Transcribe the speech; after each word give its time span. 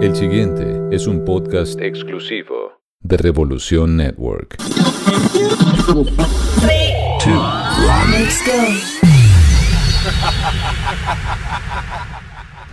El 0.00 0.16
siguiente 0.16 0.80
es 0.90 1.06
un 1.06 1.24
podcast 1.24 1.80
exclusivo 1.80 2.72
de 3.00 3.16
Revolución 3.16 3.96
Network. 3.96 4.56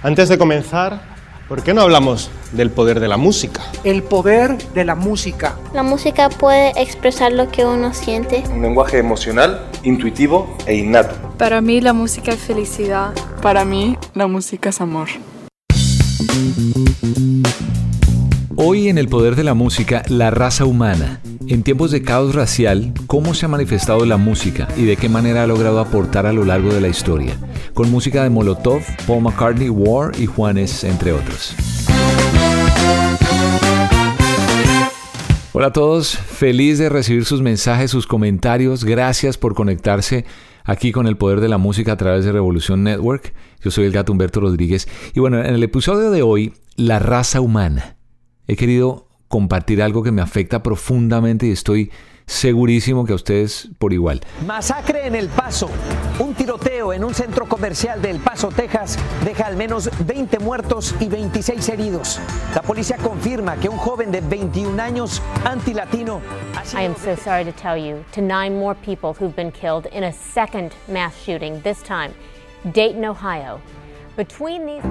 Antes 0.04 0.30
de 0.30 0.38
comenzar, 0.38 1.17
¿por 1.48 1.64
qué 1.64 1.74
no 1.74 1.82
hablamos 1.82 2.30
del 2.52 2.70
poder 2.70 3.00
de 3.00 3.08
la 3.08 3.18
música? 3.18 3.62
El 3.84 4.04
poder 4.04 4.58
de 4.74 4.86
la 4.86 4.96
música. 4.96 5.58
La 5.74 5.84
música 5.84 6.30
puede 6.30 6.72
expresar 6.82 7.32
lo 7.32 7.50
que 7.50 7.66
uno 7.66 7.94
siente. 7.94 8.44
Un 8.54 8.62
lenguaje 8.62 8.98
emocional, 8.98 9.70
intuitivo 9.84 10.56
e 10.66 10.76
innato. 10.76 11.16
Para 11.38 11.62
mí 11.62 11.82
la 11.82 11.94
música 11.94 12.32
es 12.32 12.40
felicidad. 12.40 13.14
Para 13.42 13.66
mí 13.66 13.98
la 14.14 14.28
música 14.28 14.70
es 14.70 14.82
amor. 14.82 15.08
Hoy 18.56 18.90
en 18.90 18.98
el 18.98 19.08
poder 19.08 19.36
de 19.36 19.44
la 19.44 19.54
música, 19.54 20.04
la 20.08 20.32
raza 20.32 20.66
humana. 20.66 21.22
En 21.50 21.64
tiempos 21.64 21.92
de 21.92 22.02
caos 22.02 22.36
racial, 22.36 22.94
¿cómo 23.08 23.34
se 23.34 23.46
ha 23.46 23.50
manifestado 23.50 24.06
la 24.06 24.18
música 24.18 24.68
y 24.76 24.84
de 24.84 24.98
qué 24.98 25.08
manera 25.08 25.44
ha 25.44 25.48
logrado 25.48 25.80
aportar 25.80 26.26
a 26.26 26.34
lo 26.34 26.44
largo 26.44 26.74
de 26.74 26.82
la 26.82 26.90
historia? 26.90 27.38
Con 27.74 27.90
música 27.90 28.22
de 28.22 28.30
Molotov, 28.30 28.82
Paul 29.08 29.24
McCartney, 29.24 29.70
War 29.70 30.12
y 30.20 30.26
Juanes, 30.26 30.84
entre 30.84 31.14
otros. 31.14 31.56
Hola 35.54 35.68
a 35.68 35.72
todos, 35.72 36.18
feliz 36.18 36.80
de 36.80 36.90
recibir 36.90 37.24
sus 37.24 37.42
mensajes, 37.42 37.92
sus 37.92 38.08
comentarios. 38.08 38.84
Gracias 38.84 39.38
por 39.38 39.56
conectarse 39.56 40.26
aquí 40.66 40.92
con 40.92 41.08
el 41.08 41.16
poder 41.16 41.40
de 41.40 41.48
la 41.48 41.58
música 41.58 41.94
a 41.94 41.98
través 41.98 42.26
de 42.26 42.34
Revolución 42.34 42.84
Network. 42.84 43.34
Yo 43.62 43.72
soy 43.72 43.86
el 43.86 43.94
gato 43.94 44.12
Humberto 44.12 44.42
Rodríguez. 44.42 44.90
Y 45.14 45.22
bueno, 45.22 45.40
en 45.40 45.56
el 45.56 45.64
episodio 45.64 46.12
de 46.12 46.24
hoy, 46.24 46.56
la 46.76 47.00
raza 47.00 47.40
humana. 47.40 47.96
He 48.48 48.58
querido 48.58 49.07
compartir 49.28 49.82
algo 49.82 50.04
que 50.04 50.12
me 50.12 50.22
afecta 50.22 50.64
profundamente 50.64 51.48
y 51.48 51.52
estoy 51.52 51.92
segurísimo 52.28 53.06
que 53.06 53.14
a 53.14 53.16
ustedes 53.16 53.70
por 53.80 53.94
igual. 53.94 54.22
Masacre 54.46 55.08
en 55.08 55.16
El 55.16 55.30
Paso. 55.30 55.70
Un 56.20 56.34
tiroteo 56.34 56.92
en 56.92 57.04
un 57.04 57.14
centro 57.14 57.48
comercial 57.48 58.02
de 58.02 58.12
El 58.12 58.20
Paso, 58.20 58.50
Texas, 58.50 59.00
deja 59.24 59.48
al 59.48 59.56
menos 59.56 59.90
20 60.06 60.40
muertos 60.40 60.94
y 61.00 61.08
26 61.08 61.70
heridos. 61.70 62.20
La 62.54 62.62
policía 62.62 62.98
confirma 62.98 63.56
que 63.56 63.70
un 63.70 63.78
joven 63.78 64.12
de 64.12 64.22
21 64.22 64.82
años 64.82 65.22
antilatino. 65.46 66.22
I 66.76 66.86
am 66.86 66.96
so 66.96 67.16
sorry 67.16 67.46
to 67.46 67.54
tell 67.54 67.78
you 67.78 68.04
to 68.14 68.22
nine 68.22 68.60
more 68.60 68.76
people 68.76 69.14
who've 69.14 69.36
been 69.36 69.52
killed 69.52 69.88
in 69.94 70.04
a 70.04 70.12
second 70.12 70.74
mass 70.88 71.14
shooting, 71.16 71.62
this 71.62 71.82
time 71.82 72.14
Dayton, 72.74 73.06
Ohio. 73.06 73.62
Between 74.18 74.66
these 74.66 74.84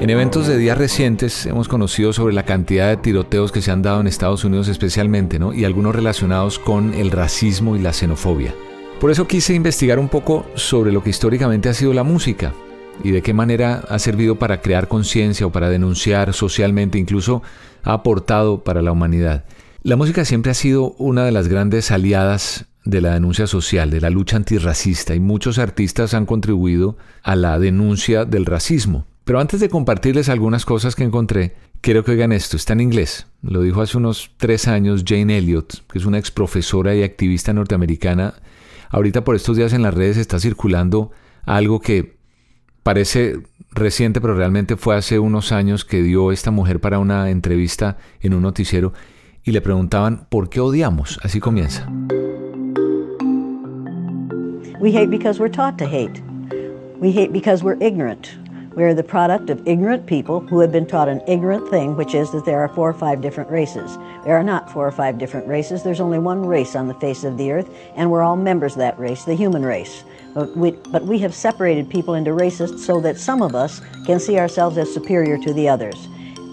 en 0.00 0.08
eventos 0.08 0.46
de 0.46 0.56
días 0.56 0.78
recientes 0.78 1.44
hemos 1.44 1.68
conocido 1.68 2.14
sobre 2.14 2.32
la 2.32 2.46
cantidad 2.46 2.88
de 2.88 2.96
tiroteos 2.96 3.52
que 3.52 3.60
se 3.60 3.70
han 3.70 3.82
dado 3.82 4.00
en 4.00 4.06
Estados 4.06 4.44
Unidos 4.44 4.68
especialmente. 4.68 5.38
Y 5.54 5.64
algunos 5.64 5.94
relacionados 5.94 6.58
con 6.58 6.94
el 6.94 7.10
racismo 7.10 7.76
y 7.76 7.80
la 7.80 7.92
xenofobia. 7.92 8.54
Por 8.98 9.10
eso 9.10 9.28
quise 9.28 9.52
investigar 9.52 9.98
un 9.98 10.08
poco 10.08 10.46
sobre 10.54 10.90
lo 10.90 11.02
que 11.02 11.10
históricamente 11.10 11.68
ha 11.68 11.74
sido 11.74 11.92
la 11.92 12.02
música 12.02 12.54
y 13.04 13.10
de 13.10 13.20
qué 13.20 13.34
manera 13.34 13.84
ha 13.88 13.98
servido 13.98 14.38
para 14.38 14.62
crear 14.62 14.88
conciencia 14.88 15.46
o 15.46 15.52
para 15.52 15.68
denunciar 15.68 16.32
socialmente, 16.32 16.98
incluso 16.98 17.42
ha 17.82 17.92
aportado 17.92 18.64
para 18.64 18.80
la 18.80 18.92
humanidad. 18.92 19.44
La 19.82 19.96
música 19.96 20.24
siempre 20.24 20.50
ha 20.50 20.54
sido 20.54 20.92
una 20.98 21.24
de 21.26 21.32
las 21.32 21.48
grandes 21.48 21.90
aliadas 21.90 22.66
de 22.84 23.02
la 23.02 23.12
denuncia 23.12 23.46
social, 23.46 23.90
de 23.90 24.00
la 24.00 24.08
lucha 24.08 24.36
antirracista, 24.36 25.14
y 25.14 25.20
muchos 25.20 25.58
artistas 25.58 26.14
han 26.14 26.24
contribuido 26.24 26.96
a 27.22 27.36
la 27.36 27.58
denuncia 27.58 28.24
del 28.24 28.46
racismo. 28.46 29.09
Pero 29.24 29.40
antes 29.40 29.60
de 29.60 29.68
compartirles 29.68 30.28
algunas 30.28 30.64
cosas 30.64 30.96
que 30.96 31.04
encontré, 31.04 31.54
quiero 31.80 32.04
que 32.04 32.12
oigan 32.12 32.32
esto. 32.32 32.56
Está 32.56 32.72
en 32.72 32.80
inglés. 32.80 33.26
Lo 33.42 33.62
dijo 33.62 33.82
hace 33.82 33.96
unos 33.96 34.30
tres 34.36 34.68
años 34.68 35.04
Jane 35.06 35.38
Elliott, 35.38 35.86
que 35.90 35.98
es 35.98 36.04
una 36.04 36.18
ex 36.18 36.30
profesora 36.30 36.94
y 36.94 37.02
activista 37.02 37.52
norteamericana. 37.52 38.34
Ahorita 38.90 39.22
por 39.24 39.36
estos 39.36 39.56
días 39.56 39.72
en 39.72 39.82
las 39.82 39.94
redes 39.94 40.16
está 40.16 40.40
circulando 40.40 41.12
algo 41.44 41.80
que 41.80 42.16
parece 42.82 43.40
reciente, 43.72 44.20
pero 44.20 44.34
realmente 44.34 44.76
fue 44.76 44.96
hace 44.96 45.18
unos 45.18 45.52
años 45.52 45.84
que 45.84 46.02
dio 46.02 46.32
esta 46.32 46.50
mujer 46.50 46.80
para 46.80 46.98
una 46.98 47.30
entrevista 47.30 47.98
en 48.20 48.34
un 48.34 48.42
noticiero 48.42 48.92
y 49.44 49.52
le 49.52 49.60
preguntaban 49.60 50.26
por 50.28 50.48
qué 50.48 50.60
odiamos. 50.60 51.20
Así 51.22 51.40
comienza. 51.40 51.88
We 54.80 54.92
hate 54.92 55.10
because 55.10 55.38
we're 55.38 55.52
taught 55.52 55.76
to 55.78 55.84
hate. 55.84 56.22
We 57.00 57.12
hate 57.12 57.32
because 57.32 57.62
we're 57.62 57.78
ignorant. 57.80 58.28
We 58.76 58.84
are 58.84 58.94
the 58.94 59.02
product 59.02 59.50
of 59.50 59.66
ignorant 59.66 60.06
people 60.06 60.38
who 60.38 60.60
have 60.60 60.70
been 60.70 60.86
taught 60.86 61.08
an 61.08 61.22
ignorant 61.26 61.68
thing, 61.70 61.96
which 61.96 62.14
is 62.14 62.30
that 62.30 62.44
there 62.44 62.60
are 62.60 62.68
four 62.68 62.88
or 62.88 62.94
five 62.94 63.20
different 63.20 63.50
races. 63.50 63.96
There 64.24 64.36
are 64.36 64.44
not 64.44 64.70
four 64.70 64.86
or 64.86 64.92
five 64.92 65.18
different 65.18 65.48
races. 65.48 65.82
There's 65.82 65.98
only 65.98 66.20
one 66.20 66.46
race 66.46 66.76
on 66.76 66.86
the 66.86 66.94
face 66.94 67.24
of 67.24 67.36
the 67.36 67.50
earth, 67.50 67.68
and 67.96 68.12
we're 68.12 68.22
all 68.22 68.36
members 68.36 68.74
of 68.74 68.78
that 68.78 68.96
race, 68.96 69.24
the 69.24 69.34
human 69.34 69.64
race. 69.64 70.04
But 70.34 70.56
we, 70.56 70.70
but 70.70 71.04
we 71.04 71.18
have 71.18 71.34
separated 71.34 71.90
people 71.90 72.14
into 72.14 72.32
races 72.32 72.84
so 72.84 73.00
that 73.00 73.18
some 73.18 73.42
of 73.42 73.56
us 73.56 73.80
can 74.06 74.20
see 74.20 74.38
ourselves 74.38 74.78
as 74.78 74.94
superior 74.94 75.36
to 75.38 75.52
the 75.52 75.68
others. 75.68 76.06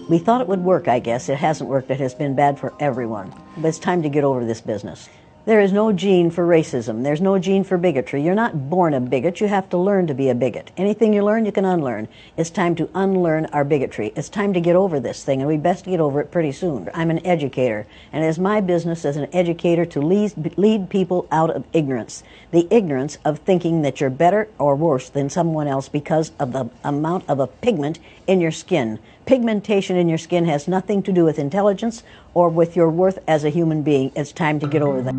We 0.08 0.18
thought 0.18 0.40
it 0.40 0.48
would 0.48 0.64
work, 0.64 0.88
I 0.88 0.98
guess. 0.98 1.28
It 1.28 1.36
hasn't 1.36 1.70
worked. 1.70 1.88
It 1.90 2.00
has 2.00 2.14
been 2.14 2.34
bad 2.34 2.58
for 2.58 2.74
everyone. 2.80 3.32
But 3.58 3.68
it's 3.68 3.78
time 3.78 4.02
to 4.02 4.08
get 4.08 4.24
over 4.24 4.44
this 4.44 4.60
business. 4.60 5.08
There 5.48 5.62
is 5.62 5.72
no 5.72 5.94
gene 5.94 6.30
for 6.30 6.46
racism. 6.46 7.04
There's 7.04 7.22
no 7.22 7.38
gene 7.38 7.64
for 7.64 7.78
bigotry. 7.78 8.22
You're 8.22 8.34
not 8.34 8.68
born 8.68 8.92
a 8.92 9.00
bigot. 9.00 9.40
You 9.40 9.48
have 9.48 9.70
to 9.70 9.78
learn 9.78 10.06
to 10.08 10.12
be 10.12 10.28
a 10.28 10.34
bigot. 10.34 10.70
Anything 10.76 11.14
you 11.14 11.24
learn, 11.24 11.46
you 11.46 11.52
can 11.52 11.64
unlearn. 11.64 12.06
It's 12.36 12.50
time 12.50 12.74
to 12.74 12.90
unlearn 12.94 13.46
our 13.46 13.64
bigotry. 13.64 14.12
It's 14.14 14.28
time 14.28 14.52
to 14.52 14.60
get 14.60 14.76
over 14.76 15.00
this 15.00 15.24
thing, 15.24 15.40
and 15.40 15.48
we 15.48 15.56
best 15.56 15.86
get 15.86 16.00
over 16.00 16.20
it 16.20 16.30
pretty 16.30 16.52
soon. 16.52 16.90
I'm 16.92 17.10
an 17.10 17.24
educator, 17.24 17.86
and 18.12 18.22
it 18.22 18.26
is 18.26 18.38
my 18.38 18.60
business 18.60 19.06
as 19.06 19.16
an 19.16 19.34
educator 19.34 19.86
to 19.86 20.02
lead, 20.02 20.58
lead 20.58 20.90
people 20.90 21.26
out 21.32 21.48
of 21.48 21.64
ignorance. 21.72 22.22
The 22.50 22.68
ignorance 22.70 23.16
of 23.24 23.38
thinking 23.38 23.80
that 23.80 24.02
you're 24.02 24.10
better 24.10 24.48
or 24.58 24.76
worse 24.76 25.08
than 25.08 25.30
someone 25.30 25.66
else 25.66 25.88
because 25.88 26.30
of 26.38 26.52
the 26.52 26.68
amount 26.84 27.24
of 27.26 27.40
a 27.40 27.46
pigment 27.46 28.00
in 28.26 28.42
your 28.42 28.52
skin. 28.52 28.98
Pigmentation 29.28 29.98
in 29.98 30.08
your 30.08 30.16
skin 30.16 30.48
has 30.48 30.66
nothing 30.68 31.02
to 31.02 31.12
do 31.12 31.22
with 31.22 31.38
intelligence 31.38 32.02
or 32.32 32.48
with 32.48 32.74
your 32.74 32.88
worth 32.88 33.18
as 33.26 33.44
a 33.44 33.50
human 33.50 33.82
being. 33.82 34.10
It's 34.16 34.32
time 34.32 34.58
to 34.58 34.66
get 34.66 34.80
over 34.80 35.04
that. 35.04 35.14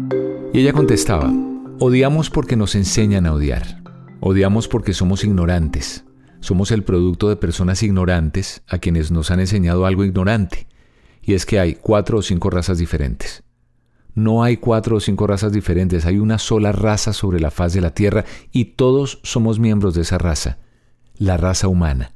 Y 0.51 0.61
ella 0.61 0.73
contestaba, 0.73 1.31
odiamos 1.77 2.31
porque 2.31 2.55
nos 2.55 2.73
enseñan 2.73 3.27
a 3.27 3.33
odiar. 3.33 3.83
Odiamos 4.19 4.67
porque 4.67 4.93
somos 4.93 5.23
ignorantes. 5.23 6.05
Somos 6.39 6.71
el 6.71 6.81
producto 6.81 7.29
de 7.29 7.35
personas 7.35 7.83
ignorantes 7.83 8.63
a 8.67 8.79
quienes 8.79 9.11
nos 9.11 9.29
han 9.29 9.41
enseñado 9.41 9.85
algo 9.85 10.03
ignorante. 10.03 10.65
Y 11.21 11.35
es 11.35 11.45
que 11.45 11.59
hay 11.59 11.75
cuatro 11.75 12.17
o 12.17 12.21
cinco 12.23 12.49
razas 12.49 12.79
diferentes. 12.79 13.43
No 14.15 14.41
hay 14.41 14.57
cuatro 14.57 14.95
o 14.95 14.99
cinco 14.99 15.27
razas 15.27 15.51
diferentes, 15.51 16.07
hay 16.07 16.17
una 16.17 16.39
sola 16.39 16.71
raza 16.71 17.13
sobre 17.13 17.39
la 17.39 17.51
faz 17.51 17.73
de 17.73 17.81
la 17.81 17.91
Tierra 17.91 18.25
y 18.51 18.65
todos 18.73 19.19
somos 19.21 19.59
miembros 19.59 19.93
de 19.93 20.01
esa 20.01 20.17
raza, 20.17 20.57
la 21.19 21.37
raza 21.37 21.67
humana 21.67 22.15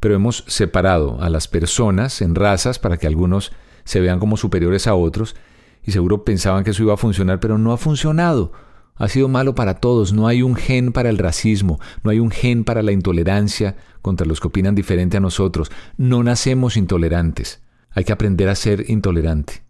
pero 0.00 0.14
hemos 0.14 0.44
separado 0.48 1.22
a 1.22 1.28
las 1.28 1.46
personas 1.46 2.22
en 2.22 2.34
razas 2.34 2.78
para 2.78 2.96
que 2.96 3.06
algunos 3.06 3.52
se 3.84 4.00
vean 4.00 4.18
como 4.18 4.36
superiores 4.36 4.86
a 4.86 4.94
otros 4.94 5.36
y 5.84 5.92
seguro 5.92 6.24
pensaban 6.24 6.64
que 6.64 6.70
eso 6.70 6.82
iba 6.82 6.94
a 6.94 6.98
funcionar, 6.98 7.40
pero 7.40 7.58
no 7.58 7.72
ha 7.72 7.76
funcionado. 7.76 8.52
ha 8.96 9.08
sido 9.08 9.28
malo 9.28 9.54
para 9.54 9.76
todos. 9.76 10.12
No 10.12 10.26
hay 10.26 10.42
un 10.42 10.54
gen 10.56 10.92
para 10.92 11.08
el 11.08 11.16
racismo, 11.16 11.80
no 12.02 12.10
hay 12.10 12.18
un 12.18 12.30
gen 12.30 12.64
para 12.64 12.82
la 12.82 12.92
intolerancia 12.92 13.76
contra 14.02 14.26
los 14.26 14.40
que 14.40 14.48
opinan 14.48 14.74
diferente 14.74 15.16
a 15.16 15.20
nosotros. 15.20 15.70
No 15.96 16.22
nacemos 16.22 16.76
intolerantes. 16.76 17.62
Hay 17.92 18.04
que 18.04 18.12
aprender 18.12 18.48
a 18.50 18.54
ser 18.54 18.90
intolerante. 18.90 19.62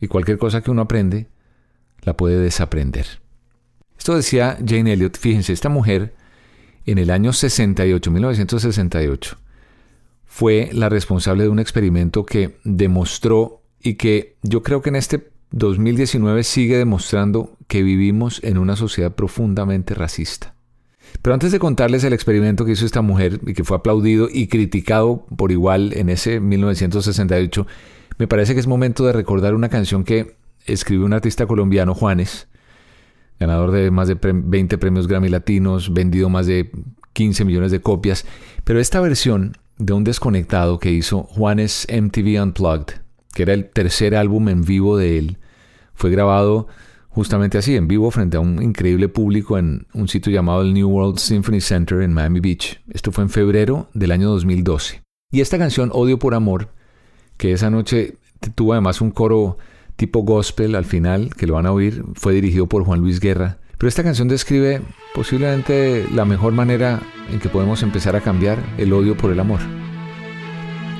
Y 0.00 0.08
cualquier 0.08 0.38
cosa 0.38 0.60
que 0.60 0.70
uno 0.70 0.82
aprende, 0.82 1.28
la 2.02 2.16
puede 2.16 2.38
desaprender. 2.38 3.06
Esto 3.96 4.14
decía 4.14 4.58
Jane 4.64 4.92
Elliot. 4.92 5.18
Fíjense, 5.18 5.52
esta 5.52 5.70
mujer 5.70 6.14
en 6.84 6.98
el 6.98 7.10
año 7.10 7.32
68, 7.32 8.10
1968, 8.10 9.38
fue 10.28 10.68
la 10.72 10.88
responsable 10.88 11.42
de 11.42 11.48
un 11.48 11.58
experimento 11.58 12.24
que 12.24 12.58
demostró 12.62 13.62
y 13.82 13.94
que 13.94 14.36
yo 14.42 14.62
creo 14.62 14.82
que 14.82 14.90
en 14.90 14.96
este 14.96 15.30
2019 15.50 16.44
sigue 16.44 16.76
demostrando 16.76 17.56
que 17.66 17.82
vivimos 17.82 18.40
en 18.44 18.58
una 18.58 18.76
sociedad 18.76 19.14
profundamente 19.14 19.94
racista. 19.94 20.54
Pero 21.22 21.34
antes 21.34 21.50
de 21.50 21.58
contarles 21.58 22.04
el 22.04 22.12
experimento 22.12 22.64
que 22.64 22.72
hizo 22.72 22.84
esta 22.84 23.00
mujer 23.00 23.40
y 23.46 23.54
que 23.54 23.64
fue 23.64 23.78
aplaudido 23.78 24.28
y 24.30 24.48
criticado 24.48 25.26
por 25.36 25.50
igual 25.50 25.94
en 25.94 26.10
ese 26.10 26.40
1968, 26.40 27.66
me 28.18 28.28
parece 28.28 28.52
que 28.52 28.60
es 28.60 28.66
momento 28.66 29.06
de 29.06 29.14
recordar 29.14 29.54
una 29.54 29.70
canción 29.70 30.04
que 30.04 30.36
escribió 30.66 31.06
un 31.06 31.14
artista 31.14 31.46
colombiano, 31.46 31.94
Juanes, 31.94 32.48
ganador 33.40 33.70
de 33.70 33.90
más 33.90 34.08
de 34.08 34.18
20 34.20 34.76
premios 34.76 35.08
Grammy 35.08 35.30
Latinos, 35.30 35.94
vendido 35.94 36.28
más 36.28 36.46
de 36.46 36.70
15 37.14 37.46
millones 37.46 37.70
de 37.70 37.80
copias, 37.80 38.26
pero 38.64 38.78
esta 38.78 39.00
versión 39.00 39.56
de 39.78 39.92
un 39.92 40.04
desconectado 40.04 40.78
que 40.78 40.90
hizo 40.90 41.22
Juanes 41.22 41.86
MTV 41.90 42.42
Unplugged, 42.42 43.00
que 43.32 43.42
era 43.42 43.54
el 43.54 43.70
tercer 43.70 44.14
álbum 44.14 44.48
en 44.48 44.62
vivo 44.62 44.96
de 44.96 45.18
él, 45.18 45.38
fue 45.94 46.10
grabado 46.10 46.68
justamente 47.08 47.58
así, 47.58 47.74
en 47.74 47.88
vivo 47.88 48.10
frente 48.10 48.36
a 48.36 48.40
un 48.40 48.62
increíble 48.62 49.08
público 49.08 49.58
en 49.58 49.86
un 49.92 50.06
sitio 50.08 50.32
llamado 50.32 50.62
el 50.62 50.72
New 50.72 50.88
World 50.88 51.18
Symphony 51.18 51.60
Center 51.60 52.02
en 52.02 52.12
Miami 52.12 52.40
Beach. 52.40 52.80
Esto 52.90 53.10
fue 53.10 53.24
en 53.24 53.30
febrero 53.30 53.88
del 53.94 54.12
año 54.12 54.28
2012. 54.30 55.02
Y 55.32 55.40
esta 55.40 55.58
canción, 55.58 55.90
Odio 55.92 56.18
por 56.18 56.34
Amor, 56.34 56.68
que 57.36 57.52
esa 57.52 57.70
noche 57.70 58.18
tuvo 58.54 58.72
además 58.72 59.00
un 59.00 59.10
coro 59.10 59.58
tipo 59.96 60.22
gospel 60.22 60.76
al 60.76 60.84
final, 60.84 61.34
que 61.34 61.46
lo 61.46 61.54
van 61.54 61.66
a 61.66 61.72
oír, 61.72 62.04
fue 62.14 62.32
dirigido 62.32 62.68
por 62.68 62.84
Juan 62.84 63.00
Luis 63.00 63.18
Guerra. 63.18 63.58
Pero 63.78 63.88
esta 63.88 64.02
canción 64.02 64.26
describe 64.26 64.82
posiblemente 65.14 66.06
la 66.12 66.24
mejor 66.24 66.52
manera 66.52 67.00
en 67.30 67.38
que 67.38 67.48
podemos 67.48 67.82
empezar 67.84 68.16
a 68.16 68.20
cambiar 68.20 68.58
el 68.76 68.92
odio 68.92 69.16
por 69.16 69.30
el 69.30 69.38
amor. 69.38 69.60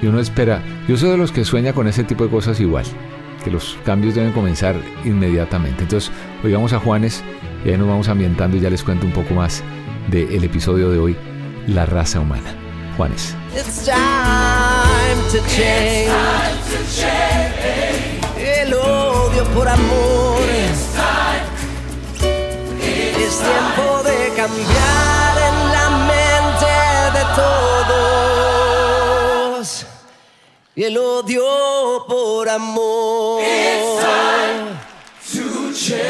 Y 0.01 0.07
uno 0.07 0.21
espera, 0.21 0.63
yo 0.87 0.97
soy 0.97 1.11
de 1.11 1.17
los 1.17 1.33
que 1.33 1.45
sueña 1.45 1.73
con 1.73 1.89
ese 1.89 2.05
tipo 2.05 2.23
de 2.23 2.31
cosas 2.31 2.61
igual, 2.61 2.85
que 3.43 3.51
los 3.51 3.77
cambios 3.85 4.15
deben 4.15 4.33
comenzar 4.33 4.77
inmediatamente. 5.05 5.83
Entonces, 5.83 6.13
oigamos 6.45 6.73
a 6.73 6.79
Juanes 6.79 7.25
y 7.65 7.71
ahí 7.71 7.77
nos 7.77 7.89
vamos 7.89 8.09
ambientando 8.09 8.57
y 8.57 8.61
ya 8.61 8.71
les 8.71 8.85
cuento 8.85 9.07
un 9.07 9.13
poco 9.13 9.35
más 9.35 9.65
del 10.09 10.45
episodio 10.45 10.91
de 10.91 10.99
hoy, 10.99 11.17
La 11.67 11.85
raza 11.85 12.21
humana. 12.21 12.55
Juanes. 12.97 13.35
It's 13.55 13.85
time 13.85 13.97
to 15.33 15.39
change. 15.49 16.11
El 18.39 18.73
odio 18.73 19.45
por 19.55 19.69
amor. 19.69 20.28
Es 23.29 23.37
tiempo 23.41 24.03
de 24.05 24.33
cambiar 24.35 25.39
en 25.49 25.57
la 25.75 25.87
mente 26.13 26.73
de 27.19 27.25
todos. 28.97 29.65
Y 30.75 30.85
el 30.85 30.97
odio 30.97 32.07
por 32.09 32.49
amor. 32.49 33.43
It's 33.43 34.01
time 34.01 34.79
to 35.35 35.73
change. 35.75 36.09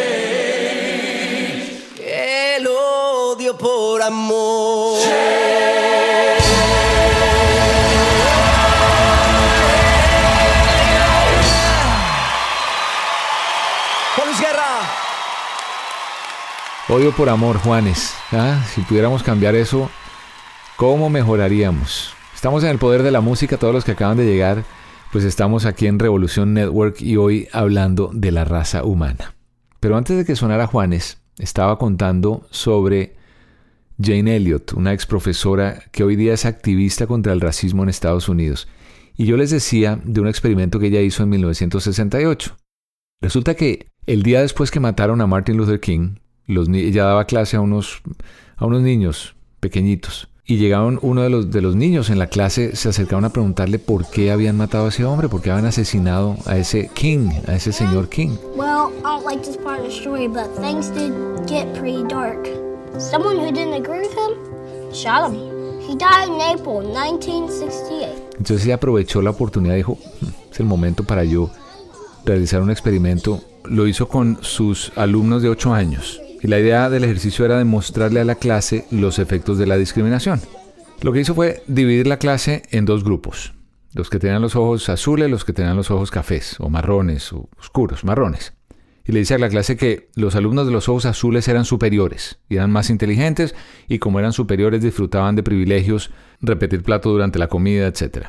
El 1.99 2.69
odio 2.69 3.59
por 3.59 4.00
amor. 4.00 4.99
Odio 16.90 17.12
por 17.12 17.29
amor, 17.29 17.58
Juanes. 17.58 18.14
¿Ah? 18.32 18.64
Si 18.73 18.81
pudiéramos 18.81 19.23
cambiar 19.23 19.55
eso, 19.55 19.90
¿cómo 20.76 21.11
mejoraríamos? 21.11 22.14
Estamos 22.35 22.64
en 22.64 22.70
el 22.70 22.79
poder 22.79 23.02
de 23.02 23.11
la 23.11 23.20
música, 23.20 23.58
todos 23.58 23.75
los 23.75 23.85
que 23.85 23.93
acaban 23.93 24.17
de 24.17 24.25
llegar, 24.25 24.64
pues 25.12 25.25
estamos 25.25 25.67
aquí 25.67 25.87
en 25.87 25.99
Revolución 25.99 26.55
Network 26.55 27.02
y 27.02 27.19
hoy 27.19 27.46
hablando 27.52 28.11
de 28.14 28.32
la 28.32 28.46
raza 28.46 28.85
humana. 28.85 29.35
Pero 29.81 29.99
antes 29.99 30.17
de 30.17 30.25
que 30.25 30.35
sonara 30.35 30.67
Juanes, 30.67 31.20
estaba 31.37 31.76
contando 31.76 32.46
sobre 32.50 33.17
Jane 34.00 34.37
Elliott, 34.37 34.73
una 34.73 34.94
ex 34.94 35.05
profesora 35.05 35.82
que 35.93 36.05
hoy 36.05 36.17
día 36.17 36.32
es 36.32 36.46
activista 36.46 37.06
contra 37.06 37.35
el 37.35 37.43
racismo 37.43 37.82
en 37.82 37.90
Estados 37.90 38.31
Unidos. 38.31 38.67
Y 39.14 39.26
yo 39.26 39.37
les 39.37 39.50
decía 39.50 40.00
de 40.05 40.23
un 40.23 40.29
experimento 40.29 40.79
que 40.79 40.87
ella 40.87 41.02
hizo 41.02 41.23
en 41.23 41.29
1968. 41.29 42.56
Resulta 43.20 43.56
que 43.56 43.90
el 44.06 44.23
día 44.23 44.40
después 44.40 44.70
que 44.70 44.81
mataron 44.81 45.20
a 45.20 45.26
Martin 45.26 45.58
Luther 45.58 45.81
King, 45.81 46.14
ella 46.49 47.05
daba 47.05 47.27
clase 47.27 47.56
a 47.56 47.61
unos, 47.61 48.03
a 48.56 48.67
unos 48.67 48.83
niños 48.83 49.35
pequeñitos. 49.61 50.29
Y 50.50 50.56
llegaron 50.56 50.99
uno 51.03 51.21
de 51.21 51.29
los, 51.29 51.50
de 51.50 51.61
los 51.61 51.77
niños 51.77 52.09
en 52.09 52.19
la 52.19 52.29
clase, 52.29 52.75
se 52.75 52.89
acercaron 52.89 53.27
a 53.27 53.29
preguntarle 53.31 53.79
por 53.79 54.09
qué 54.09 54.31
habían 54.31 54.56
matado 54.56 54.87
a 54.87 54.89
ese 54.89 55.05
hombre, 55.05 55.29
por 55.29 55.43
qué 55.43 55.50
habían 55.50 55.67
asesinado 55.67 56.39
a 56.47 56.56
ese 56.56 56.89
King, 56.95 57.29
a 57.47 57.55
ese 57.55 57.71
señor 57.71 58.09
King. 58.09 58.31
Well, 58.56 58.91
I 59.00 59.03
don't 59.03 59.27
like 59.27 59.43
this 59.43 59.59
part 59.59 59.81
of 59.81 59.85
the 59.85 59.93
story, 59.93 60.27
but 60.27 60.49
things 60.59 60.89
did 60.89 61.12
get 61.47 61.79
pretty 61.79 62.03
dark. 62.09 62.49
Someone 62.99 63.37
who 63.37 63.53
didn't 63.53 63.75
agree 63.75 64.00
with 64.00 64.15
him 64.15 64.91
shot 64.91 65.31
him. 65.31 65.35
He 65.83 65.97
died 65.97 66.29
in 66.29 66.41
April 66.41 66.81
1968. 66.81 68.31
Entonces 68.39 68.65
ella 68.65 68.77
aprovechó 68.77 69.21
la 69.21 69.31
oportunidad 69.31 69.75
y 69.75 69.79
dijo, 69.79 69.99
hmm, 70.21 70.50
es 70.50 70.61
el 70.61 70.67
momento 70.67 71.05
para 71.05 71.25
yo 71.25 71.50
realizar 72.25 72.62
un 72.62 72.71
experimento. 72.71 73.43
Lo 73.65 73.87
hizo 73.87 74.09
con 74.09 74.39
sus 74.41 74.93
alumnos 74.97 75.43
de 75.43 75.50
8 75.50 75.75
años 75.75 76.23
y 76.43 76.49
la 76.49 76.58
idea 76.58 76.90
del 76.90 77.05
ejercicio 77.05 77.44
era 77.44 77.58
demostrarle 77.58 78.20
a 78.20 78.25
la 78.25 78.37
clase 78.37 78.85
los 78.90 79.19
efectos 79.19 79.58
de 79.58 79.67
la 79.67 79.76
discriminación. 79.76 80.40
Lo 81.02 81.12
que 81.12 81.20
hizo 81.20 81.35
fue 81.35 81.62
dividir 81.67 82.06
la 82.06 82.19
clase 82.19 82.62
en 82.70 82.85
dos 82.85 83.05
grupos. 83.05 83.55
Los 83.94 84.11
que 84.11 84.19
tenían 84.19 84.43
los 84.43 84.56
ojos 84.56 84.88
azules, 84.88 85.31
los 85.31 85.44
que 85.44 85.52
tenían 85.52 85.76
los 85.76 85.90
ojos 85.90 86.11
cafés 86.11 86.56
o 86.58 86.69
marrones 86.69 87.32
o 87.32 87.49
oscuros, 87.58 88.05
marrones. 88.05 88.55
Y 89.05 89.12
le 89.12 89.20
dice 89.20 89.35
a 89.35 89.38
la 89.38 89.49
clase 89.49 89.76
que 89.76 90.11
los 90.14 90.35
alumnos 90.37 90.67
de 90.67 90.73
los 90.73 90.88
ojos 90.88 91.06
azules 91.06 91.49
eran 91.49 91.64
superiores 91.64 92.40
eran 92.50 92.70
más 92.70 92.90
inteligentes 92.90 93.55
y 93.88 93.99
como 93.99 94.18
eran 94.18 94.35
superiores 94.35 94.83
disfrutaban 94.83 95.35
de 95.35 95.42
privilegios, 95.42 96.11
repetir 96.42 96.83
plato 96.83 97.11
durante 97.11 97.38
la 97.38 97.49
comida, 97.49 97.87
etc. 97.87 98.28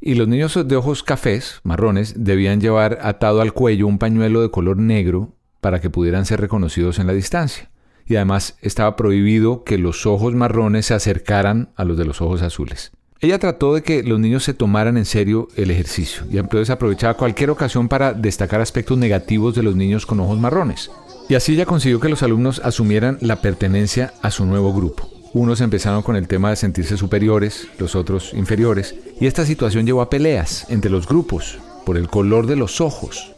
Y 0.00 0.14
los 0.14 0.28
niños 0.28 0.56
de 0.66 0.76
ojos 0.76 1.02
cafés, 1.02 1.60
marrones, 1.64 2.14
debían 2.16 2.60
llevar 2.60 2.98
atado 3.02 3.40
al 3.40 3.52
cuello 3.52 3.88
un 3.88 3.98
pañuelo 3.98 4.42
de 4.42 4.50
color 4.50 4.76
negro 4.76 5.35
para 5.66 5.80
que 5.80 5.90
pudieran 5.90 6.26
ser 6.26 6.40
reconocidos 6.40 7.00
en 7.00 7.08
la 7.08 7.12
distancia. 7.12 7.70
Y 8.06 8.14
además 8.14 8.56
estaba 8.62 8.94
prohibido 8.94 9.64
que 9.64 9.78
los 9.78 10.06
ojos 10.06 10.32
marrones 10.32 10.86
se 10.86 10.94
acercaran 10.94 11.70
a 11.74 11.84
los 11.84 11.98
de 11.98 12.04
los 12.04 12.20
ojos 12.20 12.40
azules. 12.42 12.92
Ella 13.18 13.40
trató 13.40 13.74
de 13.74 13.82
que 13.82 14.04
los 14.04 14.20
niños 14.20 14.44
se 14.44 14.54
tomaran 14.54 14.96
en 14.96 15.04
serio 15.04 15.48
el 15.56 15.72
ejercicio 15.72 16.22
y 16.30 16.38
entonces 16.38 16.70
aprovechaba 16.70 17.16
cualquier 17.16 17.50
ocasión 17.50 17.88
para 17.88 18.12
destacar 18.12 18.60
aspectos 18.60 18.96
negativos 18.96 19.56
de 19.56 19.64
los 19.64 19.74
niños 19.74 20.06
con 20.06 20.20
ojos 20.20 20.38
marrones. 20.38 20.88
Y 21.28 21.34
así 21.34 21.54
ella 21.54 21.66
consiguió 21.66 21.98
que 21.98 22.10
los 22.10 22.22
alumnos 22.22 22.60
asumieran 22.62 23.18
la 23.20 23.40
pertenencia 23.40 24.14
a 24.22 24.30
su 24.30 24.46
nuevo 24.46 24.72
grupo. 24.72 25.10
Unos 25.32 25.60
empezaron 25.60 26.02
con 26.02 26.14
el 26.14 26.28
tema 26.28 26.50
de 26.50 26.56
sentirse 26.56 26.96
superiores, 26.96 27.66
los 27.80 27.96
otros 27.96 28.34
inferiores, 28.34 28.94
y 29.20 29.26
esta 29.26 29.44
situación 29.44 29.84
llevó 29.84 30.00
a 30.00 30.10
peleas 30.10 30.64
entre 30.68 30.92
los 30.92 31.08
grupos 31.08 31.58
por 31.84 31.96
el 31.96 32.06
color 32.06 32.46
de 32.46 32.54
los 32.54 32.80
ojos. 32.80 33.32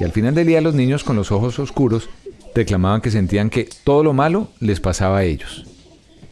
Y 0.00 0.04
al 0.04 0.12
final 0.12 0.34
del 0.34 0.46
día 0.46 0.62
los 0.62 0.74
niños 0.74 1.04
con 1.04 1.14
los 1.14 1.30
ojos 1.30 1.58
oscuros 1.58 2.08
reclamaban 2.54 3.02
que 3.02 3.10
sentían 3.10 3.50
que 3.50 3.68
todo 3.84 4.02
lo 4.02 4.14
malo 4.14 4.48
les 4.58 4.80
pasaba 4.80 5.18
a 5.18 5.24
ellos. 5.24 5.66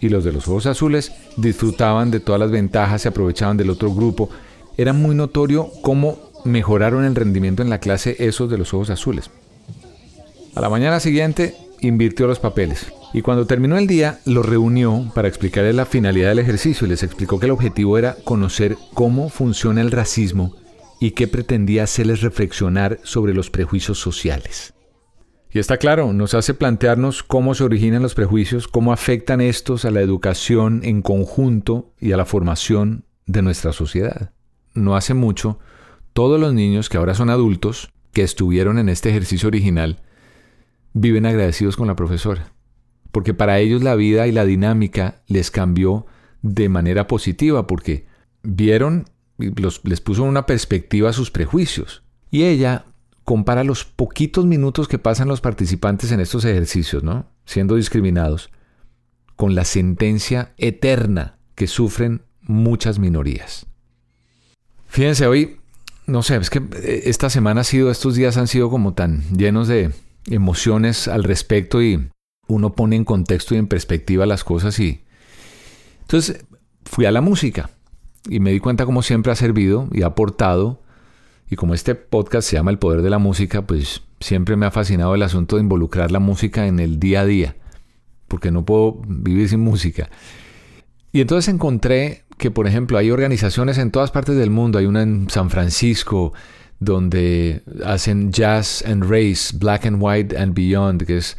Y 0.00 0.08
los 0.08 0.24
de 0.24 0.32
los 0.32 0.48
ojos 0.48 0.66
azules 0.66 1.12
disfrutaban 1.36 2.10
de 2.10 2.20
todas 2.20 2.40
las 2.40 2.50
ventajas, 2.50 3.02
se 3.02 3.08
aprovechaban 3.08 3.58
del 3.58 3.70
otro 3.70 3.92
grupo. 3.92 4.30
Era 4.78 4.94
muy 4.94 5.14
notorio 5.14 5.70
cómo 5.82 6.18
mejoraron 6.44 7.04
el 7.04 7.14
rendimiento 7.14 7.62
en 7.62 7.68
la 7.68 7.78
clase 7.78 8.16
esos 8.18 8.50
de 8.50 8.56
los 8.56 8.72
ojos 8.72 8.88
azules. 8.90 9.30
A 10.54 10.60
la 10.60 10.70
mañana 10.70 10.98
siguiente 10.98 11.54
invirtió 11.80 12.26
los 12.26 12.38
papeles 12.38 12.86
y 13.12 13.22
cuando 13.22 13.46
terminó 13.46 13.76
el 13.76 13.86
día 13.86 14.20
los 14.24 14.46
reunió 14.46 15.10
para 15.14 15.28
explicarles 15.28 15.74
la 15.74 15.86
finalidad 15.86 16.30
del 16.30 16.38
ejercicio 16.38 16.86
y 16.86 16.90
les 16.90 17.02
explicó 17.02 17.38
que 17.38 17.46
el 17.46 17.52
objetivo 17.52 17.98
era 17.98 18.16
conocer 18.24 18.76
cómo 18.94 19.28
funciona 19.28 19.80
el 19.80 19.90
racismo 19.90 20.54
y 21.00 21.12
que 21.12 21.28
pretendía 21.28 21.84
hacerles 21.84 22.22
reflexionar 22.22 22.98
sobre 23.02 23.34
los 23.34 23.50
prejuicios 23.50 23.98
sociales. 23.98 24.74
Y 25.50 25.58
está 25.58 25.78
claro, 25.78 26.12
nos 26.12 26.34
hace 26.34 26.52
plantearnos 26.52 27.22
cómo 27.22 27.54
se 27.54 27.64
originan 27.64 28.02
los 28.02 28.14
prejuicios, 28.14 28.68
cómo 28.68 28.92
afectan 28.92 29.40
estos 29.40 29.84
a 29.84 29.90
la 29.90 30.02
educación 30.02 30.80
en 30.84 31.00
conjunto 31.00 31.94
y 31.98 32.12
a 32.12 32.18
la 32.18 32.26
formación 32.26 33.04
de 33.26 33.42
nuestra 33.42 33.72
sociedad. 33.72 34.32
No 34.74 34.94
hace 34.94 35.14
mucho, 35.14 35.58
todos 36.12 36.38
los 36.38 36.52
niños 36.52 36.88
que 36.88 36.98
ahora 36.98 37.14
son 37.14 37.30
adultos, 37.30 37.92
que 38.12 38.22
estuvieron 38.22 38.78
en 38.78 38.88
este 38.88 39.08
ejercicio 39.08 39.48
original, 39.48 40.02
viven 40.92 41.26
agradecidos 41.26 41.76
con 41.76 41.86
la 41.86 41.96
profesora, 41.96 42.52
porque 43.12 43.34
para 43.34 43.58
ellos 43.58 43.82
la 43.82 43.94
vida 43.94 44.26
y 44.26 44.32
la 44.32 44.44
dinámica 44.44 45.22
les 45.28 45.50
cambió 45.50 46.06
de 46.42 46.68
manera 46.68 47.06
positiva, 47.06 47.66
porque 47.66 48.06
vieron, 48.42 49.06
les 49.38 50.00
puso 50.00 50.24
una 50.24 50.46
perspectiva 50.46 51.10
a 51.10 51.12
sus 51.12 51.30
prejuicios. 51.30 52.02
Y 52.30 52.44
ella 52.44 52.84
compara 53.24 53.64
los 53.64 53.84
poquitos 53.84 54.46
minutos 54.46 54.88
que 54.88 54.98
pasan 54.98 55.28
los 55.28 55.40
participantes 55.40 56.12
en 56.12 56.20
estos 56.20 56.44
ejercicios, 56.44 57.02
¿no? 57.02 57.30
Siendo 57.44 57.76
discriminados, 57.76 58.50
con 59.36 59.54
la 59.54 59.64
sentencia 59.64 60.54
eterna 60.58 61.38
que 61.54 61.66
sufren 61.66 62.22
muchas 62.42 62.98
minorías. 62.98 63.66
Fíjense, 64.86 65.26
hoy, 65.26 65.60
no 66.06 66.22
sé, 66.22 66.36
es 66.36 66.50
que 66.50 66.58
eh, 66.58 67.02
esta 67.04 67.30
semana 67.30 67.60
ha 67.60 67.64
sido, 67.64 67.90
estos 67.90 68.14
días 68.14 68.36
han 68.36 68.48
sido 68.48 68.70
como 68.70 68.94
tan 68.94 69.22
llenos 69.36 69.68
de 69.68 69.92
emociones 70.26 71.06
al 71.06 71.24
respecto 71.24 71.82
y 71.82 72.10
uno 72.46 72.74
pone 72.74 72.96
en 72.96 73.04
contexto 73.04 73.54
y 73.54 73.58
en 73.58 73.68
perspectiva 73.68 74.26
las 74.26 74.44
cosas 74.44 74.78
y... 74.80 75.04
Entonces 76.00 76.46
fui 76.84 77.04
a 77.04 77.12
la 77.12 77.20
música 77.20 77.70
y 78.28 78.40
me 78.40 78.52
di 78.52 78.60
cuenta 78.60 78.84
como 78.84 79.02
siempre 79.02 79.32
ha 79.32 79.36
servido 79.36 79.88
y 79.92 80.02
ha 80.02 80.06
aportado 80.06 80.80
y 81.50 81.56
como 81.56 81.74
este 81.74 81.94
podcast 81.94 82.48
se 82.48 82.56
llama 82.56 82.70
El 82.70 82.78
Poder 82.78 83.02
de 83.02 83.10
la 83.10 83.18
Música, 83.18 83.66
pues 83.66 84.02
siempre 84.20 84.56
me 84.56 84.66
ha 84.66 84.70
fascinado 84.70 85.14
el 85.14 85.22
asunto 85.22 85.56
de 85.56 85.62
involucrar 85.62 86.10
la 86.10 86.18
música 86.18 86.66
en 86.66 86.78
el 86.78 87.00
día 87.00 87.22
a 87.22 87.26
día, 87.26 87.56
porque 88.26 88.50
no 88.50 88.64
puedo 88.64 89.00
vivir 89.06 89.48
sin 89.48 89.60
música. 89.60 90.10
Y 91.10 91.22
entonces 91.22 91.52
encontré 91.52 92.24
que, 92.36 92.50
por 92.50 92.66
ejemplo, 92.66 92.98
hay 92.98 93.10
organizaciones 93.10 93.78
en 93.78 93.90
todas 93.90 94.10
partes 94.10 94.36
del 94.36 94.50
mundo, 94.50 94.78
hay 94.78 94.84
una 94.84 95.02
en 95.02 95.30
San 95.30 95.48
Francisco, 95.48 96.34
donde 96.80 97.62
hacen 97.84 98.30
jazz 98.30 98.84
and 98.86 99.04
race, 99.04 99.56
black 99.56 99.86
and 99.86 99.96
white 100.00 100.36
and 100.36 100.54
beyond, 100.54 101.04
que 101.04 101.16
es 101.16 101.38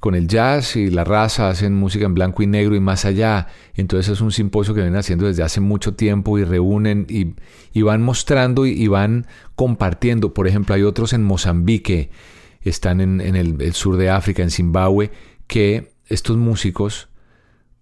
con 0.00 0.14
el 0.14 0.28
jazz 0.28 0.76
y 0.76 0.90
la 0.90 1.04
raza 1.04 1.48
hacen 1.48 1.74
música 1.74 2.06
en 2.06 2.14
blanco 2.14 2.42
y 2.42 2.46
negro 2.46 2.76
y 2.76 2.80
más 2.80 3.04
allá. 3.04 3.48
Entonces 3.74 4.12
es 4.12 4.20
un 4.20 4.30
simposio 4.30 4.74
que 4.74 4.80
vienen 4.80 4.98
haciendo 4.98 5.26
desde 5.26 5.42
hace 5.42 5.60
mucho 5.60 5.94
tiempo 5.94 6.38
y 6.38 6.44
reúnen 6.44 7.06
y, 7.08 7.82
van 7.82 8.02
mostrando 8.02 8.64
y, 8.66 8.86
van 8.86 9.26
compartiendo. 9.56 10.34
Por 10.34 10.46
ejemplo, 10.46 10.74
hay 10.74 10.82
otros 10.82 11.12
en 11.12 11.24
Mozambique, 11.24 12.10
están 12.62 13.00
en, 13.00 13.20
el, 13.20 13.72
sur 13.72 13.96
de 13.96 14.10
África, 14.10 14.42
en 14.42 14.50
Zimbabue, 14.50 15.10
que 15.46 15.92
estos 16.06 16.36
músicos 16.36 17.08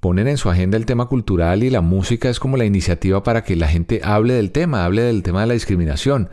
ponen 0.01 0.29
en 0.29 0.37
su 0.37 0.49
agenda 0.49 0.77
el 0.77 0.87
tema 0.87 1.07
cultural 1.07 1.65
y 1.65 1.71
la 1.71 1.81
música 1.81 2.29
es 2.31 2.39
como 2.39 2.57
la 2.57 2.65
iniciativa 2.65 3.23
para 3.23 3.43
que 3.45 3.57
la 3.57 3.69
gente 3.69 4.01
hable 4.05 4.35
del 4.35 4.53
tema, 4.53 4.85
hable 4.85 5.03
del 5.03 5.23
tema 5.23 5.43
de 5.43 5.49
la 5.49 5.55
discriminación. 5.55 6.31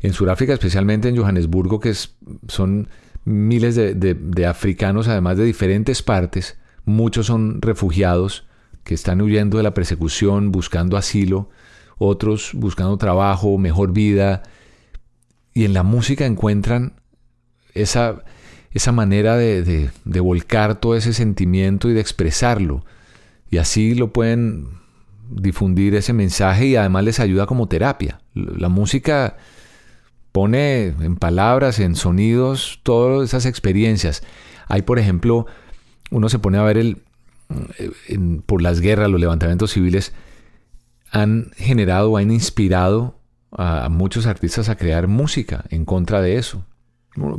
En 0.00 0.14
Sudáfrica, 0.14 0.52
especialmente 0.52 1.08
en 1.08 1.16
Johannesburgo, 1.16 1.78
que 1.78 1.90
es, 1.90 2.16
son 2.48 2.88
miles 3.24 3.76
de, 3.76 4.46
africanos, 4.46 5.08
además 5.08 5.36
de 5.36 5.44
diferentes 5.44 6.02
partes. 6.02 6.58
Muchos 6.84 7.26
son 7.26 7.62
refugiados 7.62 8.46
que 8.84 8.94
están 8.94 9.20
huyendo 9.20 9.58
de 9.58 9.62
la 9.62 9.74
persecución, 9.74 10.50
buscando 10.50 10.96
asilo, 10.96 11.50
otros 11.98 12.50
buscando 12.54 12.96
trabajo, 12.96 13.58
mejor 13.58 13.92
vida. 13.92 14.42
Y 15.54 15.64
en 15.64 15.74
la 15.74 15.82
música 15.82 16.26
encuentran 16.26 16.94
esa, 17.74 18.24
esa 18.72 18.92
manera 18.92 19.36
de, 19.36 19.90
de, 20.04 20.20
volcar 20.20 20.80
todo 20.80 20.96
ese 20.96 21.12
sentimiento 21.12 21.88
y 21.88 21.92
de 21.92 22.00
expresarlo. 22.00 22.84
Y 23.50 23.58
así 23.58 23.94
lo 23.94 24.12
pueden 24.12 24.80
difundir 25.30 25.94
ese 25.94 26.12
mensaje 26.12 26.66
y 26.66 26.76
además 26.76 27.04
les 27.04 27.20
ayuda 27.20 27.46
como 27.46 27.68
terapia. 27.68 28.20
La 28.34 28.68
música 28.68 29.36
pone 30.32 30.86
en 30.86 31.16
palabras, 31.16 31.78
en 31.78 31.94
sonidos, 31.94 32.80
todas 32.82 33.28
esas 33.28 33.46
experiencias. 33.46 34.22
Hay, 34.68 34.82
por 34.82 34.98
ejemplo, 34.98 35.46
uno 36.10 36.28
se 36.28 36.38
pone 36.38 36.58
a 36.58 36.62
ver 36.62 36.78
el, 36.78 37.02
por 38.46 38.62
las 38.62 38.80
guerras, 38.80 39.10
los 39.10 39.20
levantamientos 39.20 39.72
civiles, 39.72 40.12
han 41.10 41.50
generado, 41.56 42.16
han 42.16 42.30
inspirado 42.30 43.18
a, 43.50 43.88
muchos 43.90 44.26
artistas 44.26 44.68
a 44.68 44.76
crear 44.76 45.08
música 45.08 45.64
en 45.68 45.84
contra 45.84 46.22
de 46.22 46.36
eso. 46.38 46.64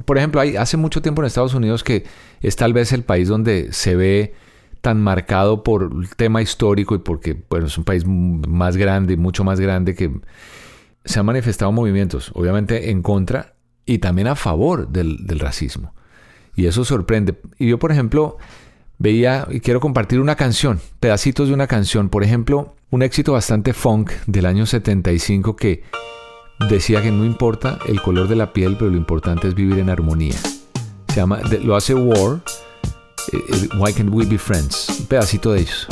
Por 0.06 0.20
ejemplo, 0.20 0.40
hay, 0.40 0.56
hace 0.56 0.78
mucho 0.78 1.02
tiempo 1.02 1.22
en 1.22 1.26
Estados 1.26 1.56
Unidos 1.56 1.84
que 1.84 2.06
es 2.42 2.56
tal 2.56 2.74
vez 2.74 2.94
el 2.94 3.04
país 3.04 3.28
donde 3.28 3.74
se 3.74 3.96
ve 3.96 4.36
tan 4.82 5.02
marcado 5.02 5.64
por 5.64 5.90
el 6.00 6.16
tema 6.16 6.44
histórico 6.44 6.94
y 6.94 7.00
porque 7.00 7.42
bueno, 7.50 7.66
es 7.66 7.78
un 7.78 7.84
país 7.84 8.06
más 8.06 8.78
grande, 8.78 9.18
mucho 9.18 9.44
más 9.44 9.60
grande 9.60 9.96
que 9.96 10.12
se 11.05 11.19
han 11.19 11.25
manifestado 11.25 11.72
movimientos, 11.72 12.31
obviamente 12.33 12.89
en 12.91 13.01
contra 13.01 13.55
y 13.86 14.00
también 14.00 14.27
a 14.27 14.36
favor 14.36 14.88
del, 14.88 15.39
racismo. 15.39 15.93
Y 16.55 16.67
eso 16.67 16.86
sorprende. 16.86 17.39
Y 17.57 17.67
yo, 17.67 17.79
por 17.79 17.91
ejemplo, 17.91 18.38
veía 18.98 19.48
y 19.50 19.60
quiero 19.60 19.79
compartir 19.79 20.19
una 20.19 20.36
canción, 20.36 20.79
pedacitos 21.00 21.48
de 21.48 21.53
una 21.53 21.67
canción. 21.67 22.10
Por 22.10 22.24
ejemplo, 22.24 22.75
un 22.91 23.01
éxito 23.01 23.33
bastante 23.33 23.74
funk 23.74 24.12
del 24.27 24.45
año 24.45 24.65
75 24.65 25.55
que 25.55 25.83
decía 26.69 27.01
que 27.01 27.12
no 27.12 27.25
importa 27.25 27.79
el 27.88 28.01
color 28.01 28.27
de 28.27 28.36
la 28.36 28.53
piel, 28.53 28.75
pero 28.77 28.91
lo 28.91 28.98
importante 28.98 29.48
es 29.48 29.55
vivir 29.55 29.79
en 29.79 29.89
armonía. 29.89 30.38
Se 31.10 31.15
llama, 31.15 31.41
lo 31.63 31.75
hace 31.75 31.93
War, 31.93 32.41
eh, 33.31 33.38
eh, 33.38 33.69
Why 33.77 33.93
Can't 33.93 34.13
We 34.13 34.25
Be 34.25 34.38
Friends? 34.38 35.00
Un 35.00 35.05
pedacito 35.07 35.51
de 35.51 35.62
ellos. 35.62 35.88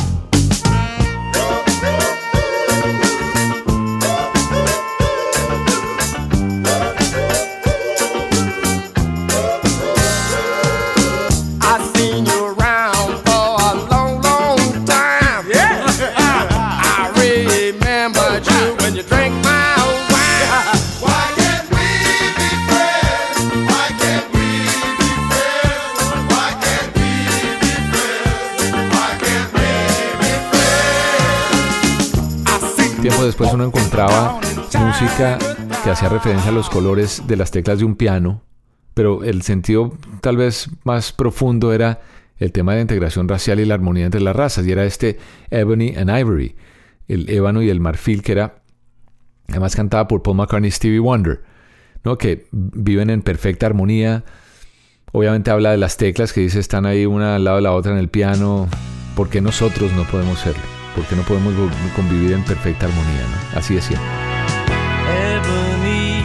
Música 34.80 35.38
que 35.84 35.90
hacía 35.90 36.10
referencia 36.10 36.50
a 36.50 36.54
los 36.54 36.70
colores 36.70 37.24
de 37.28 37.36
las 37.36 37.52
teclas 37.52 37.80
de 37.80 37.86
un 37.86 37.96
piano, 37.96 38.42
pero 38.94 39.24
el 39.24 39.42
sentido 39.42 39.94
tal 40.22 40.38
vez 40.38 40.70
más 40.84 41.12
profundo 41.12 41.74
era 41.74 42.02
el 42.38 42.52
tema 42.52 42.72
de 42.72 42.78
la 42.78 42.82
integración 42.82 43.28
racial 43.28 43.60
y 43.60 43.66
la 43.66 43.76
armonía 43.76 44.06
entre 44.06 44.22
las 44.22 44.36
razas, 44.36 44.66
y 44.66 44.72
era 44.72 44.86
este 44.86 45.20
Ebony 45.52 45.94
and 45.96 46.10
Ivory, 46.10 46.56
el 47.08 47.30
ébano 47.30 47.62
y 47.62 47.70
el 47.70 47.80
marfil, 47.80 48.24
que 48.24 48.32
era 48.32 48.64
además 49.50 49.76
cantada 49.76 50.08
por 50.08 50.24
Paul 50.24 50.38
McCartney 50.38 50.70
y 50.70 50.72
Stevie 50.72 51.00
Wonder, 51.00 51.42
¿no? 52.04 52.18
que 52.18 52.48
viven 52.52 53.10
en 53.10 53.22
perfecta 53.22 53.66
armonía. 53.68 54.24
Obviamente 55.12 55.52
habla 55.52 55.72
de 55.72 55.78
las 55.78 55.98
teclas 55.98 56.34
que 56.34 56.42
dice 56.42 56.60
están 56.60 56.86
ahí 56.86 57.06
una 57.06 57.36
al 57.36 57.44
lado 57.44 57.58
de 57.58 57.64
la 57.64 57.74
otra 57.74 57.92
en 57.92 57.98
el 57.98 58.10
piano, 58.10 58.68
porque 59.16 59.42
nosotros 59.42 59.92
no 59.94 60.06
podemos 60.06 60.40
serlo 60.40 60.81
porque 60.96 61.16
no 61.16 61.24
podemos 61.24 61.54
convivir 61.96 62.34
en 62.34 62.44
perfecta 62.44 62.86
armonía, 62.86 63.22
¿no? 63.22 63.60
Así 63.60 63.76
decía. 63.76 63.98
Ebony 65.08 66.24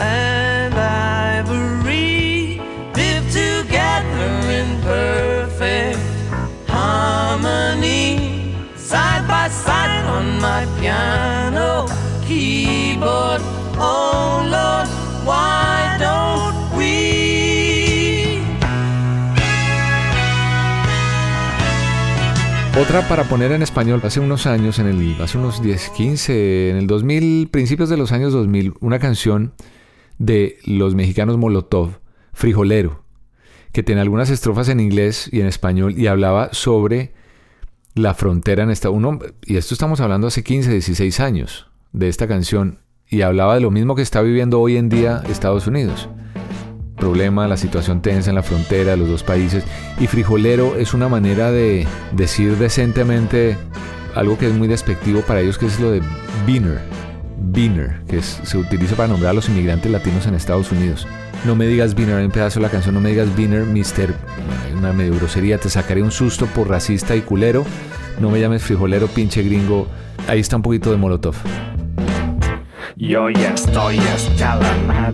and 0.00 0.74
ivory 0.74 2.60
live 2.94 3.24
together 3.32 4.50
in 4.50 4.80
perfect 4.82 5.98
harmony, 6.68 8.54
side 8.76 9.26
by 9.26 9.48
side 9.48 10.04
on 10.06 10.40
my 10.40 10.66
Otra 22.78 23.08
para 23.08 23.24
poner 23.24 23.52
en 23.52 23.62
español, 23.62 24.02
hace 24.04 24.20
unos 24.20 24.46
años, 24.46 24.78
en 24.78 24.86
el, 24.86 25.16
hace 25.22 25.38
unos 25.38 25.62
10, 25.62 25.88
15, 25.96 26.70
en 26.70 26.76
el 26.76 26.86
2000, 26.86 27.48
principios 27.48 27.88
de 27.88 27.96
los 27.96 28.12
años 28.12 28.34
2000, 28.34 28.74
una 28.80 28.98
canción 28.98 29.54
de 30.18 30.58
los 30.66 30.94
mexicanos 30.94 31.38
Molotov, 31.38 32.00
Frijolero, 32.34 33.02
que 33.72 33.82
tiene 33.82 34.02
algunas 34.02 34.28
estrofas 34.28 34.68
en 34.68 34.80
inglés 34.80 35.30
y 35.32 35.40
en 35.40 35.46
español 35.46 35.98
y 35.98 36.06
hablaba 36.06 36.50
sobre 36.52 37.14
la 37.94 38.12
frontera 38.12 38.64
en 38.64 38.70
esta 38.70 38.90
uno 38.90 39.20
y 39.42 39.56
esto 39.56 39.72
estamos 39.72 40.00
hablando 40.00 40.26
hace 40.26 40.44
15, 40.44 40.70
16 40.70 41.20
años 41.20 41.68
de 41.92 42.08
esta 42.08 42.28
canción 42.28 42.80
y 43.08 43.22
hablaba 43.22 43.54
de 43.54 43.62
lo 43.62 43.70
mismo 43.70 43.94
que 43.94 44.02
está 44.02 44.20
viviendo 44.20 44.60
hoy 44.60 44.76
en 44.76 44.90
día 44.90 45.22
Estados 45.30 45.66
Unidos 45.66 46.10
problema, 46.96 47.46
la 47.46 47.56
situación 47.56 48.02
tensa 48.02 48.30
en 48.30 48.36
la 48.36 48.42
frontera 48.42 48.92
de 48.92 48.96
los 48.96 49.08
dos 49.08 49.22
países. 49.22 49.64
Y 50.00 50.06
frijolero 50.06 50.76
es 50.76 50.94
una 50.94 51.08
manera 51.08 51.50
de 51.50 51.86
decir 52.12 52.56
decentemente 52.56 53.56
algo 54.14 54.38
que 54.38 54.46
es 54.46 54.52
muy 54.52 54.66
despectivo 54.66 55.20
para 55.20 55.40
ellos, 55.40 55.58
que 55.58 55.66
es 55.66 55.78
lo 55.78 55.90
de 55.90 56.02
beaner. 56.46 56.80
Beaner, 57.38 58.00
que 58.08 58.22
se 58.22 58.58
utiliza 58.58 58.96
para 58.96 59.08
nombrar 59.08 59.30
a 59.30 59.34
los 59.34 59.48
inmigrantes 59.48 59.90
latinos 59.92 60.26
en 60.26 60.34
Estados 60.34 60.72
Unidos. 60.72 61.06
No 61.44 61.54
me 61.54 61.66
digas 61.66 61.94
Beaner, 61.94 62.16
hay 62.16 62.24
un 62.24 62.30
pedazo 62.30 62.58
de 62.58 62.66
la 62.66 62.70
canción 62.70 62.94
No 62.94 63.00
me 63.00 63.10
digas 63.10 63.34
Beaner, 63.36 63.64
Mister, 63.64 64.14
una 64.76 64.92
medio 64.92 65.14
grosería, 65.14 65.58
te 65.58 65.68
sacaré 65.68 66.02
un 66.02 66.10
susto 66.10 66.46
por 66.46 66.68
racista 66.68 67.14
y 67.14 67.20
culero. 67.20 67.64
No 68.18 68.30
me 68.30 68.40
llames 68.40 68.62
frijolero, 68.62 69.06
pinche 69.06 69.42
gringo. 69.42 69.86
Ahí 70.26 70.40
está 70.40 70.56
un 70.56 70.62
poquito 70.62 70.90
de 70.90 70.96
Molotov. 70.96 71.36
Yo 72.96 73.28
ya 73.28 73.52
estoy 73.52 73.98
hasta 73.98 74.56
la 74.56 75.12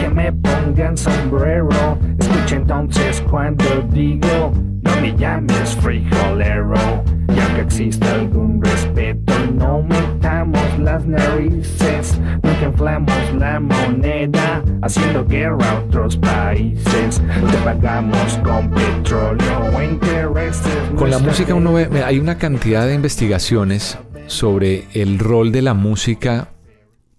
que 0.00 0.08
me 0.08 0.32
pongan 0.32 0.96
sombrero. 0.96 1.98
Escucha 2.18 2.56
entonces 2.56 3.22
cuando 3.30 3.64
digo, 3.90 4.52
no 4.82 5.00
me 5.00 5.14
llames 5.16 5.76
frijolero. 5.76 7.04
Ya 7.28 7.54
que 7.54 7.60
existe 7.60 8.06
algún 8.08 8.62
respeto, 8.62 9.32
no 9.54 9.82
metamos 9.82 10.78
las 10.78 11.06
narices. 11.06 12.18
Nunca 12.42 12.66
inflamos 12.66 13.34
la 13.38 13.60
moneda, 13.60 14.62
haciendo 14.82 15.24
guerra 15.26 15.70
a 15.70 15.78
otros 15.80 16.16
países. 16.16 17.20
Te 17.50 17.56
pagamos 17.64 18.38
con 18.42 18.70
petróleo 18.70 19.70
o 19.74 19.82
intereses. 19.82 20.90
Con 20.96 21.10
la 21.10 21.18
música 21.18 21.54
uno 21.54 21.72
ve, 21.72 21.88
hay 22.04 22.18
una 22.18 22.38
cantidad 22.38 22.86
de 22.86 22.94
investigaciones 22.94 23.98
sobre 24.26 24.86
el 24.94 25.18
rol 25.18 25.52
de 25.52 25.62
la 25.62 25.74
música 25.74 26.48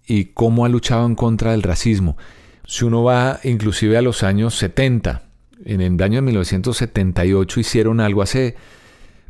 y 0.06 0.26
cómo 0.26 0.64
ha 0.64 0.68
luchado 0.68 1.06
en 1.06 1.14
contra 1.14 1.52
del 1.52 1.62
racismo. 1.62 2.16
Si 2.66 2.84
uno 2.84 3.02
va 3.02 3.40
inclusive 3.44 3.96
a 3.96 4.02
los 4.02 4.22
años 4.22 4.54
70, 4.56 5.22
en 5.64 5.80
el 5.80 6.02
año 6.02 6.16
de 6.16 6.22
1978 6.22 7.60
hicieron 7.60 8.00
algo 8.00 8.22
hace, 8.22 8.56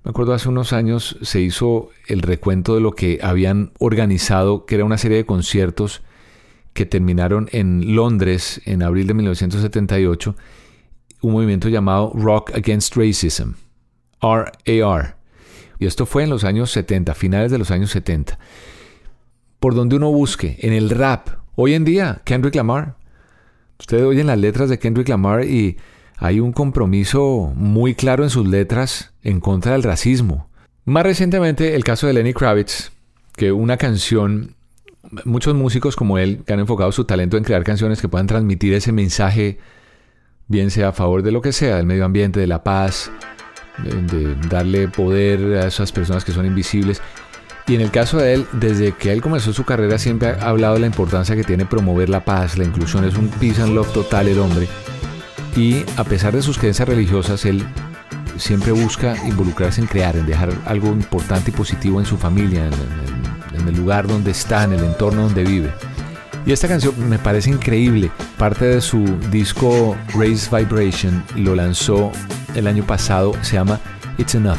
me 0.04 0.10
acuerdo 0.10 0.34
hace 0.34 0.48
unos 0.48 0.72
años 0.72 1.18
se 1.22 1.40
hizo 1.40 1.90
el 2.06 2.22
recuento 2.22 2.74
de 2.74 2.80
lo 2.80 2.92
que 2.92 3.18
habían 3.22 3.72
organizado, 3.78 4.66
que 4.66 4.76
era 4.76 4.84
una 4.84 4.98
serie 4.98 5.18
de 5.18 5.26
conciertos 5.26 6.02
que 6.72 6.86
terminaron 6.86 7.48
en 7.52 7.94
Londres 7.94 8.62
en 8.64 8.82
abril 8.82 9.06
de 9.06 9.14
1978, 9.14 10.36
un 11.20 11.32
movimiento 11.32 11.68
llamado 11.68 12.12
Rock 12.14 12.54
Against 12.54 12.96
Racism, 12.96 13.52
RAR. 14.20 15.16
Y 15.78 15.86
esto 15.86 16.06
fue 16.06 16.22
en 16.24 16.30
los 16.30 16.44
años 16.44 16.70
70, 16.70 17.14
finales 17.14 17.50
de 17.50 17.58
los 17.58 17.70
años 17.70 17.90
70 17.90 18.38
por 19.62 19.76
donde 19.76 19.94
uno 19.94 20.10
busque, 20.10 20.56
en 20.58 20.72
el 20.72 20.90
rap. 20.90 21.28
Hoy 21.54 21.74
en 21.74 21.84
día, 21.84 22.20
Kendrick 22.24 22.56
Lamar. 22.56 22.96
Ustedes 23.82 24.04
oyen 24.04 24.28
las 24.28 24.38
letras 24.38 24.68
de 24.68 24.78
Kendrick 24.78 25.08
Lamar 25.08 25.44
y 25.44 25.76
hay 26.16 26.38
un 26.38 26.52
compromiso 26.52 27.52
muy 27.56 27.96
claro 27.96 28.22
en 28.22 28.30
sus 28.30 28.46
letras 28.46 29.12
en 29.24 29.40
contra 29.40 29.72
del 29.72 29.82
racismo. 29.82 30.48
Más 30.84 31.02
recientemente, 31.02 31.74
el 31.74 31.82
caso 31.82 32.06
de 32.06 32.12
Lenny 32.12 32.32
Kravitz, 32.32 32.92
que 33.34 33.50
una 33.50 33.78
canción, 33.78 34.54
muchos 35.24 35.56
músicos 35.56 35.96
como 35.96 36.18
él 36.18 36.44
que 36.46 36.52
han 36.52 36.60
enfocado 36.60 36.92
su 36.92 37.06
talento 37.06 37.36
en 37.36 37.42
crear 37.42 37.64
canciones 37.64 38.00
que 38.00 38.08
puedan 38.08 38.28
transmitir 38.28 38.72
ese 38.72 38.92
mensaje, 38.92 39.58
bien 40.46 40.70
sea 40.70 40.90
a 40.90 40.92
favor 40.92 41.24
de 41.24 41.32
lo 41.32 41.42
que 41.42 41.50
sea, 41.50 41.74
del 41.74 41.86
medio 41.86 42.04
ambiente, 42.04 42.38
de 42.38 42.46
la 42.46 42.62
paz, 42.62 43.10
de, 43.82 44.36
darle 44.48 44.86
poder 44.86 45.56
a 45.56 45.66
esas 45.66 45.90
personas 45.90 46.24
que 46.24 46.30
son 46.30 46.46
invisibles. 46.46 47.02
Y 47.66 47.76
en 47.76 47.80
el 47.80 47.90
caso 47.90 48.18
de 48.18 48.34
él, 48.34 48.46
desde 48.52 48.92
que 48.92 49.12
él 49.12 49.20
comenzó 49.20 49.52
su 49.52 49.64
carrera 49.64 49.98
siempre 49.98 50.30
ha 50.30 50.48
hablado 50.48 50.74
de 50.74 50.80
la 50.80 50.86
importancia 50.86 51.36
que 51.36 51.44
tiene 51.44 51.64
promover 51.64 52.08
la 52.08 52.24
paz, 52.24 52.58
la 52.58 52.64
inclusión, 52.64 53.04
es 53.04 53.16
un 53.16 53.28
peace 53.28 53.62
and 53.62 53.74
love 53.74 53.92
total 53.92 54.28
el 54.28 54.38
hombre. 54.38 54.68
Y 55.56 55.84
a 55.96 56.04
pesar 56.04 56.34
de 56.34 56.42
sus 56.42 56.58
creencias 56.58 56.88
religiosas, 56.88 57.44
él 57.44 57.64
siempre 58.36 58.72
busca 58.72 59.16
involucrarse 59.26 59.80
en 59.80 59.86
crear, 59.86 60.16
en 60.16 60.26
dejar 60.26 60.52
algo 60.66 60.88
importante 60.88 61.50
y 61.50 61.54
positivo 61.54 62.00
en 62.00 62.06
su 62.06 62.16
familia, 62.16 62.66
en, 62.66 63.68
el 63.68 63.76
lugar 63.76 64.08
donde 64.08 64.32
está, 64.32 64.64
en 64.64 64.72
el 64.72 64.82
entorno 64.82 65.22
donde 65.22 65.44
vive. 65.44 65.70
Y 66.44 66.52
esta 66.52 66.66
canción 66.66 66.94
me 67.08 67.18
parece 67.18 67.50
increíble. 67.50 68.10
Parte 68.36 68.64
de 68.64 68.80
su 68.80 69.04
disco 69.30 69.96
Raise 70.14 70.48
Vibration 70.50 71.22
lo 71.36 71.54
lanzó 71.54 72.10
el 72.56 72.66
año 72.66 72.84
pasado. 72.84 73.32
Se 73.42 73.54
llama 73.54 73.78
It's 74.18 74.34
Enough. 74.34 74.58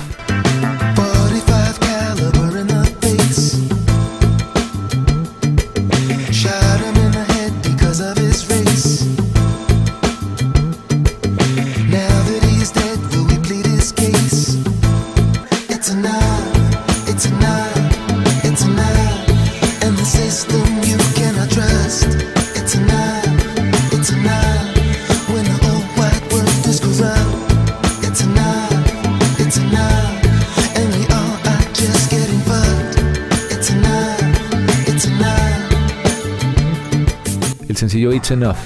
Enough, 38.33 38.57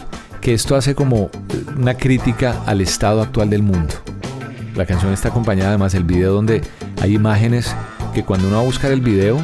que 0.42 0.54
esto 0.54 0.76
hace 0.76 0.96
como 0.96 1.30
una 1.78 1.96
crítica 1.96 2.64
al 2.66 2.82
estado 2.82 3.22
actual 3.22 3.50
del 3.50 3.64
mundo. 3.64 3.94
La 4.76 4.86
canción 4.86 5.14
está 5.14 5.30
acompañada 5.30 5.70
además 5.70 5.94
del 5.94 6.04
video 6.04 6.34
donde 6.34 6.62
hay 7.02 7.16
imágenes 7.16 7.76
que 8.14 8.24
cuando 8.24 8.48
uno 8.48 8.58
va 8.58 8.64
a 8.64 8.66
buscar 8.66 8.92
el 8.92 9.02
video 9.02 9.40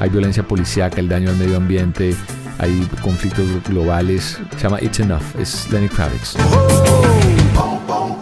hay 0.00 0.08
violencia 0.08 0.42
policíaca, 0.42 0.98
el 0.98 1.10
daño 1.10 1.28
al 1.28 1.36
medio 1.36 1.58
ambiente, 1.58 2.14
hay 2.58 2.88
conflictos 3.02 3.46
globales. 3.68 4.40
Se 4.52 4.58
llama 4.58 4.78
It's 4.80 4.98
Enough, 4.98 5.22
es 5.38 5.70
Lenny 5.70 5.90
Kravitz. 5.90 6.36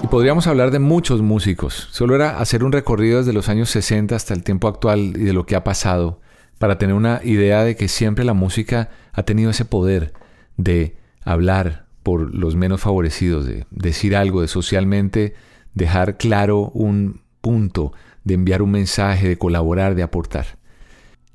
Y 0.03 0.07
podríamos 0.09 0.49
hablar 0.49 0.73
de 0.73 0.81
muchos 0.81 1.23
músicos. 1.23 1.89
Solo 1.93 2.17
era 2.17 2.41
hacer 2.41 2.65
un 2.65 2.73
recorrido 2.73 3.19
desde 3.19 3.33
los 3.33 3.49
años 3.49 3.71
60 3.71 4.17
hasta 4.17 4.35
el 4.35 4.43
tiempo 4.43 4.67
actual 4.67 4.99
y 4.99 5.23
de 5.23 5.33
lo 5.33 5.47
que 5.47 5.55
ha 5.55 5.63
pasado 5.63 6.21
para 6.59 6.79
tener 6.79 6.97
una 6.97 7.21
idea 7.23 7.63
de 7.63 7.77
que 7.77 7.87
siempre 7.87 8.25
la 8.25 8.35
música 8.35 8.91
ha 9.13 9.23
tenido 9.23 9.51
ese 9.51 9.65
poder 9.65 10.13
de 10.57 10.98
hablar 11.33 11.87
por 12.03 12.35
los 12.35 12.57
menos 12.57 12.81
favorecidos, 12.81 13.45
de 13.47 13.67
decir 13.71 14.17
algo, 14.17 14.41
de 14.41 14.49
socialmente 14.49 15.35
dejar 15.75 16.17
claro 16.17 16.71
un 16.73 17.21
punto, 17.43 17.93
de 18.25 18.35
enviar 18.35 18.63
un 18.63 18.71
mensaje, 18.71 19.29
de 19.29 19.37
colaborar, 19.37 19.95
de 19.95 20.03
aportar. 20.03 20.59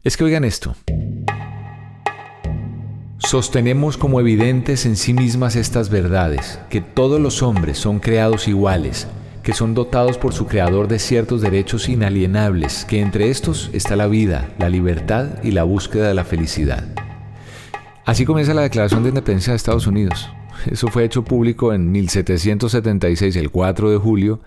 Es 0.04 0.18
que 0.18 0.24
oigan 0.24 0.44
esto. 0.44 0.76
Sostenemos 3.20 3.98
como 3.98 4.20
evidentes 4.20 4.86
en 4.86 4.96
sí 4.96 5.14
mismas 5.14 5.56
estas 5.56 5.90
verdades, 5.90 6.60
que 6.70 6.82
todos 6.82 7.22
los 7.22 7.44
hombres 7.44 7.78
son 7.78 8.00
creados 8.00 8.48
iguales, 8.48 9.08
que 9.44 9.54
son 9.54 9.76
dotados 9.76 10.18
por 10.18 10.34
su 10.34 10.48
creador 10.48 10.88
de 10.88 10.98
ciertos 10.98 11.42
derechos 11.42 11.88
inalienables, 11.88 12.84
que 12.86 13.00
entre 13.00 13.30
estos 13.30 13.70
está 13.74 13.96
la 13.96 14.08
vida, 14.08 14.50
la 14.58 14.70
libertad 14.70 15.44
y 15.44 15.52
la 15.52 15.64
búsqueda 15.64 16.08
de 16.08 16.16
la 16.16 16.26
felicidad. 16.26 17.13
Así 18.06 18.26
comienza 18.26 18.54
la 18.54 18.64
Declaración 18.64 19.04
de 19.04 19.10
Independencia 19.10 19.54
de 19.54 19.58
Estados 19.58 19.88
Unidos. 19.88 20.30
Eso 20.70 20.90
fue 20.90 21.06
hecho 21.06 21.24
público 21.24 21.74
en 21.74 21.92
1776, 21.92 23.36
el 23.38 23.50
4 23.50 23.92
de 23.92 23.98
julio, 23.98 24.42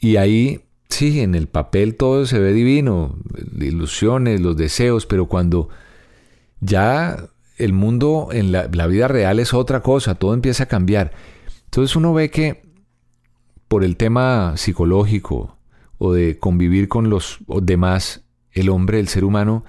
y 0.00 0.16
ahí, 0.16 0.62
sí, 0.88 1.20
en 1.20 1.34
el 1.34 1.46
papel 1.46 1.96
todo 1.96 2.26
se 2.26 2.38
ve 2.38 2.52
divino, 2.52 3.16
ilusiones, 3.58 4.40
los 4.40 4.56
deseos, 4.56 5.06
pero 5.06 5.26
cuando 5.26 5.68
ya 6.60 7.28
el 7.58 7.72
mundo 7.72 8.28
en 8.32 8.50
la, 8.50 8.68
la 8.72 8.86
vida 8.86 9.08
real 9.08 9.40
es 9.40 9.54
otra 9.54 9.80
cosa, 9.80 10.14
todo 10.14 10.34
empieza 10.34 10.64
a 10.64 10.68
cambiar. 10.68 11.12
Entonces 11.66 11.96
uno 11.96 12.12
ve 12.14 12.30
que 12.30 12.62
por 13.68 13.84
el 13.84 13.96
tema 13.96 14.54
psicológico 14.56 15.56
o 15.98 16.12
de 16.12 16.38
convivir 16.38 16.88
con 16.88 17.10
los 17.10 17.38
demás, 17.62 18.24
el 18.52 18.68
hombre, 18.68 19.00
el 19.00 19.08
ser 19.08 19.24
humano, 19.24 19.64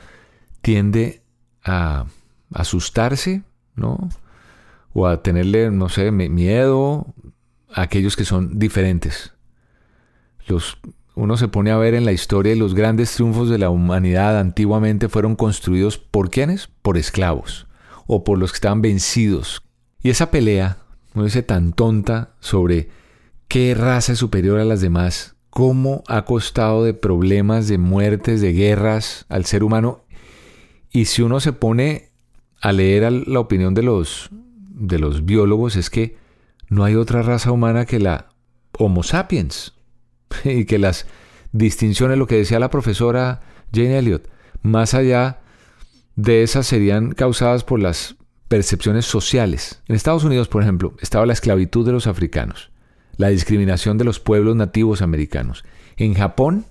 tiende 0.62 1.22
a 1.64 2.06
asustarse, 2.54 3.44
¿no? 3.76 4.10
O 4.94 5.08
a 5.08 5.22
tenerle, 5.22 5.72
no 5.72 5.90
sé, 5.90 6.12
miedo 6.12 7.14
a 7.74 7.82
aquellos 7.82 8.16
que 8.16 8.26
son 8.26 8.60
diferentes. 8.60 9.34
Los, 10.48 10.78
uno 11.16 11.38
se 11.38 11.48
pone 11.48 11.72
a 11.72 11.78
ver 11.78 11.94
en 11.94 12.06
la 12.06 12.12
historia 12.12 12.54
y 12.54 12.60
los 12.60 12.74
grandes 12.74 13.14
triunfos 13.14 13.50
de 13.50 13.58
la 13.58 13.70
humanidad 13.70 14.40
antiguamente 14.40 15.10
fueron 15.10 15.36
construidos 15.36 15.98
por 15.98 16.30
quiénes? 16.30 16.70
Por 16.82 16.98
esclavos 16.98 17.68
o 18.08 18.24
por 18.24 18.38
los 18.38 18.52
que 18.52 18.58
estaban 18.58 18.82
vencidos. 18.82 19.64
Y 20.02 20.10
esa 20.10 20.32
pelea, 20.32 20.78
no 21.14 21.24
dice 21.24 21.44
tan 21.44 21.74
tonta 21.74 22.36
sobre 22.40 22.90
qué 23.48 23.74
raza 23.74 24.14
es 24.14 24.20
superior 24.20 24.60
a 24.60 24.66
las 24.66 24.82
demás, 24.82 25.36
cómo 25.50 26.04
ha 26.08 26.26
costado 26.26 26.84
de 26.84 26.94
problemas, 26.94 27.68
de 27.68 27.78
muertes, 27.78 28.42
de 28.42 28.54
guerras 28.54 29.26
al 29.30 29.46
ser 29.46 29.64
humano. 29.64 30.04
Y 30.92 31.06
si 31.06 31.22
uno 31.22 31.40
se 31.40 31.54
pone 31.54 32.12
a 32.62 32.72
leer 32.72 33.12
la 33.12 33.40
opinión 33.40 33.74
de 33.74 33.84
los, 33.84 34.30
de 34.32 35.00
los 35.00 35.26
biólogos 35.26 35.76
es 35.76 35.90
que 35.90 36.18
no 36.70 36.84
hay 36.84 36.96
otra 36.96 37.22
raza 37.22 37.52
humana 37.52 37.86
que 37.86 38.00
la 38.00 38.30
Homo 38.78 39.04
sapiens 39.04 39.74
y 40.44 40.66
que 40.66 40.80
las 40.80 41.06
distinciones, 41.52 42.18
lo 42.18 42.28
que 42.28 42.36
decía 42.36 42.60
la 42.60 42.70
profesora 42.70 43.42
Jane 43.74 43.98
Elliot, 43.98 44.30
más 44.62 44.94
allá 44.94 45.40
de 46.16 46.44
esas 46.44 46.68
serían 46.68 47.12
causadas 47.12 47.64
por 47.64 47.80
las 47.80 48.16
percepciones 48.48 49.06
sociales. 49.06 49.82
En 49.88 49.96
Estados 49.96 50.24
Unidos, 50.24 50.48
por 50.48 50.62
ejemplo, 50.62 50.94
estaba 51.02 51.26
la 51.26 51.34
esclavitud 51.34 51.86
de 51.86 51.92
los 51.92 52.08
africanos, 52.08 52.72
la 53.18 53.30
discriminación 53.30 53.98
de 53.98 54.06
los 54.06 54.20
pueblos 54.20 54.56
nativos 54.56 55.02
americanos. 55.02 55.64
En 55.98 56.14
Japón, 56.14 56.66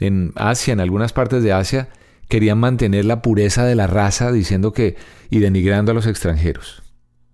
en 0.00 0.32
Asia, 0.36 0.72
en 0.72 0.80
algunas 0.80 1.12
partes 1.12 1.42
de 1.42 1.52
Asia, 1.52 1.88
querían 2.32 2.58
mantener 2.58 3.04
la 3.04 3.20
pureza 3.20 3.66
de 3.66 3.74
la 3.74 3.86
raza 3.86 4.32
diciendo 4.32 4.72
que 4.72 4.96
y 5.28 5.40
denigrando 5.40 5.92
a 5.92 5.94
los 5.94 6.06
extranjeros. 6.06 6.82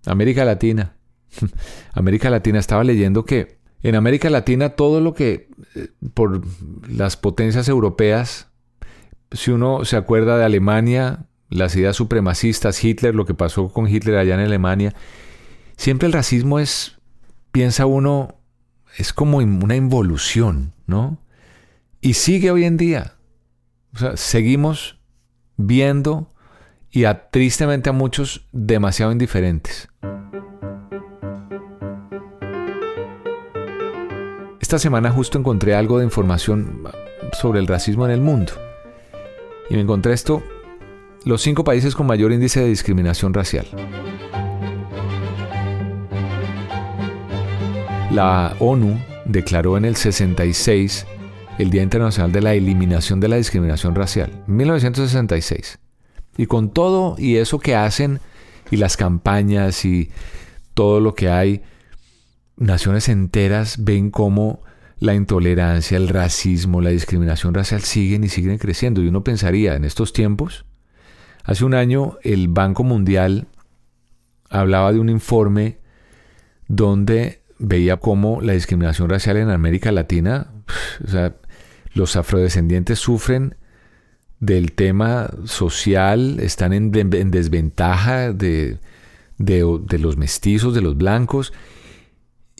América 0.05 0.43
Latina. 0.43 0.97
América 1.93 2.29
Latina 2.29 2.59
estaba 2.59 2.83
leyendo 2.83 3.23
que 3.23 3.59
en 3.81 3.95
América 3.95 4.29
Latina 4.29 4.71
todo 4.71 4.99
lo 4.99 5.13
que 5.13 5.47
eh, 5.75 5.87
por 6.13 6.41
las 6.89 7.15
potencias 7.15 7.69
europeas, 7.69 8.49
si 9.31 9.51
uno 9.51 9.85
se 9.85 9.95
acuerda 9.95 10.37
de 10.37 10.43
Alemania, 10.43 11.27
las 11.49 11.77
ideas 11.77 11.95
supremacistas, 11.95 12.83
Hitler, 12.83 13.15
lo 13.15 13.25
que 13.25 13.33
pasó 13.33 13.69
con 13.69 13.87
Hitler 13.87 14.17
allá 14.17 14.33
en 14.33 14.41
Alemania, 14.41 14.93
siempre 15.77 16.07
el 16.07 16.13
racismo 16.13 16.59
es, 16.59 16.97
piensa 17.53 17.85
uno, 17.85 18.35
es 18.97 19.13
como 19.13 19.37
una 19.37 19.77
involución, 19.77 20.73
¿no? 20.87 21.19
Y 22.01 22.15
sigue 22.15 22.51
hoy 22.51 22.65
en 22.65 22.75
día. 22.75 23.13
O 23.93 23.97
sea, 23.97 24.17
seguimos 24.17 24.99
viendo 25.57 26.31
y 26.91 27.05
a, 27.05 27.29
tristemente 27.29 27.89
a 27.89 27.93
muchos 27.93 28.47
demasiado 28.51 29.11
indiferentes. 29.11 29.89
Esta 34.59 34.77
semana 34.77 35.09
justo 35.11 35.39
encontré 35.39 35.75
algo 35.75 35.97
de 35.97 36.05
información 36.05 36.83
sobre 37.33 37.59
el 37.59 37.67
racismo 37.67 38.05
en 38.05 38.11
el 38.11 38.21
mundo. 38.21 38.53
Y 39.69 39.75
me 39.75 39.81
encontré 39.81 40.13
esto 40.13 40.43
los 41.25 41.41
cinco 41.41 41.63
países 41.63 41.95
con 41.95 42.07
mayor 42.07 42.31
índice 42.31 42.61
de 42.61 42.67
discriminación 42.67 43.33
racial. 43.33 43.67
La 48.11 48.55
ONU 48.59 48.99
declaró 49.25 49.77
en 49.77 49.85
el 49.85 49.95
66 49.95 51.05
el 51.59 51.69
Día 51.69 51.83
Internacional 51.83 52.31
de 52.31 52.41
la 52.41 52.55
Eliminación 52.55 53.19
de 53.19 53.27
la 53.27 53.35
Discriminación 53.35 53.93
Racial, 53.93 54.43
1966. 54.47 55.77
Y 56.37 56.47
con 56.47 56.71
todo 56.73 57.15
y 57.19 57.35
eso 57.35 57.59
que 57.59 57.75
hacen 57.75 58.19
y 58.71 58.77
las 58.77 58.97
campañas 58.97 59.85
y 59.85 60.09
todo 60.73 60.99
lo 60.99 61.13
que 61.13 61.29
hay, 61.29 61.61
naciones 62.57 63.09
enteras 63.09 63.83
ven 63.83 64.09
cómo 64.09 64.63
la 64.99 65.13
intolerancia, 65.13 65.97
el 65.97 66.07
racismo, 66.07 66.81
la 66.81 66.89
discriminación 66.89 67.53
racial 67.53 67.81
siguen 67.81 68.23
y 68.23 68.29
siguen 68.29 68.57
creciendo. 68.57 69.03
Y 69.03 69.07
uno 69.07 69.23
pensaría, 69.23 69.75
en 69.75 69.85
estos 69.85 70.13
tiempos, 70.13 70.65
Hace 71.49 71.65
un 71.65 71.73
año 71.73 72.19
el 72.21 72.47
Banco 72.47 72.83
Mundial 72.83 73.47
hablaba 74.51 74.93
de 74.93 74.99
un 74.99 75.09
informe 75.09 75.79
donde 76.67 77.41
veía 77.57 77.97
cómo 77.97 78.39
la 78.41 78.53
discriminación 78.53 79.09
racial 79.09 79.37
en 79.37 79.49
América 79.49 79.91
Latina, 79.91 80.51
o 81.03 81.07
sea, 81.09 81.35
los 81.99 82.15
afrodescendientes 82.15 82.97
sufren 82.97 83.55
del 84.39 84.71
tema 84.71 85.29
social, 85.43 86.39
están 86.39 86.71
en, 86.73 86.91
desventaja 86.91 88.31
de, 88.31 88.79
los 89.37 90.17
mestizos, 90.17 90.73
de 90.73 90.81
los 90.81 90.97
blancos. 90.97 91.53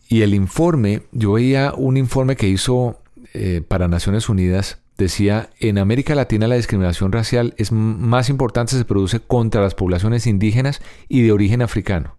Y 0.10 0.22
el 0.24 0.34
informe, 0.34 1.04
yo 1.12 1.34
veía 1.34 1.74
un 1.74 1.96
informe 1.96 2.36
que 2.36 2.50
hizo 2.50 3.02
eh, 3.34 3.62
para 3.66 3.88
Naciones 3.88 4.28
Unidas 4.28 4.80
decía, 4.98 5.50
en 5.62 5.78
América 5.78 6.14
Latina 6.14 6.48
la 6.50 6.56
discriminación 6.56 7.14
racial 7.14 7.54
es 7.58 7.72
más 7.72 8.30
importante, 8.30 8.76
se 8.76 8.84
produce 8.84 9.22
contra 9.22 9.62
las 9.62 9.74
poblaciones 9.74 10.28
indígenas 10.28 10.82
y 11.08 11.22
de 11.22 11.32
origen 11.32 11.62
africano. 11.62 12.18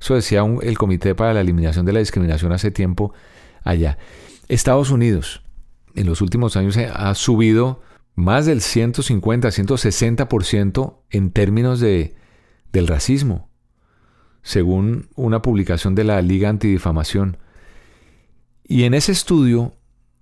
Eso 0.00 0.14
decía 0.14 0.44
el 0.62 0.78
Comité 0.78 1.16
para 1.16 1.34
la 1.34 1.40
Eliminación 1.40 1.84
de 1.84 1.92
la 1.92 1.98
Discriminación 1.98 2.52
hace 2.52 2.70
tiempo 2.70 3.12
allá. 3.64 3.98
Estados 4.46 4.90
Unidos 4.90 5.41
en 5.94 6.06
los 6.06 6.20
últimos 6.20 6.56
años 6.56 6.76
ha 6.76 7.14
subido 7.14 7.80
más 8.14 8.46
del 8.46 8.60
150, 8.60 9.48
160% 9.48 10.98
en 11.10 11.30
términos 11.30 11.80
de, 11.80 12.14
del 12.72 12.86
racismo, 12.86 13.48
según 14.42 15.08
una 15.14 15.42
publicación 15.42 15.94
de 15.94 16.04
la 16.04 16.20
Liga 16.22 16.48
Antidifamación. 16.48 17.38
Y 18.64 18.84
en 18.84 18.94
ese 18.94 19.12
estudio 19.12 19.74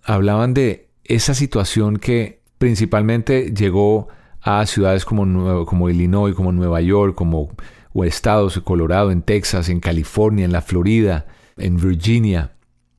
hablaban 0.04 0.54
de 0.54 0.90
esa 1.04 1.34
situación 1.34 1.98
que 1.98 2.42
principalmente 2.58 3.52
llegó 3.52 4.08
a 4.40 4.64
ciudades 4.66 5.04
como, 5.04 5.66
como 5.66 5.90
Illinois, 5.90 6.34
como 6.34 6.52
Nueva 6.52 6.80
York, 6.80 7.14
como 7.14 7.50
o 7.92 8.04
estados, 8.04 8.60
Colorado, 8.60 9.10
en 9.10 9.22
Texas, 9.22 9.68
en 9.68 9.80
California, 9.80 10.44
en 10.44 10.52
la 10.52 10.62
Florida, 10.62 11.26
en 11.56 11.76
Virginia, 11.76 12.52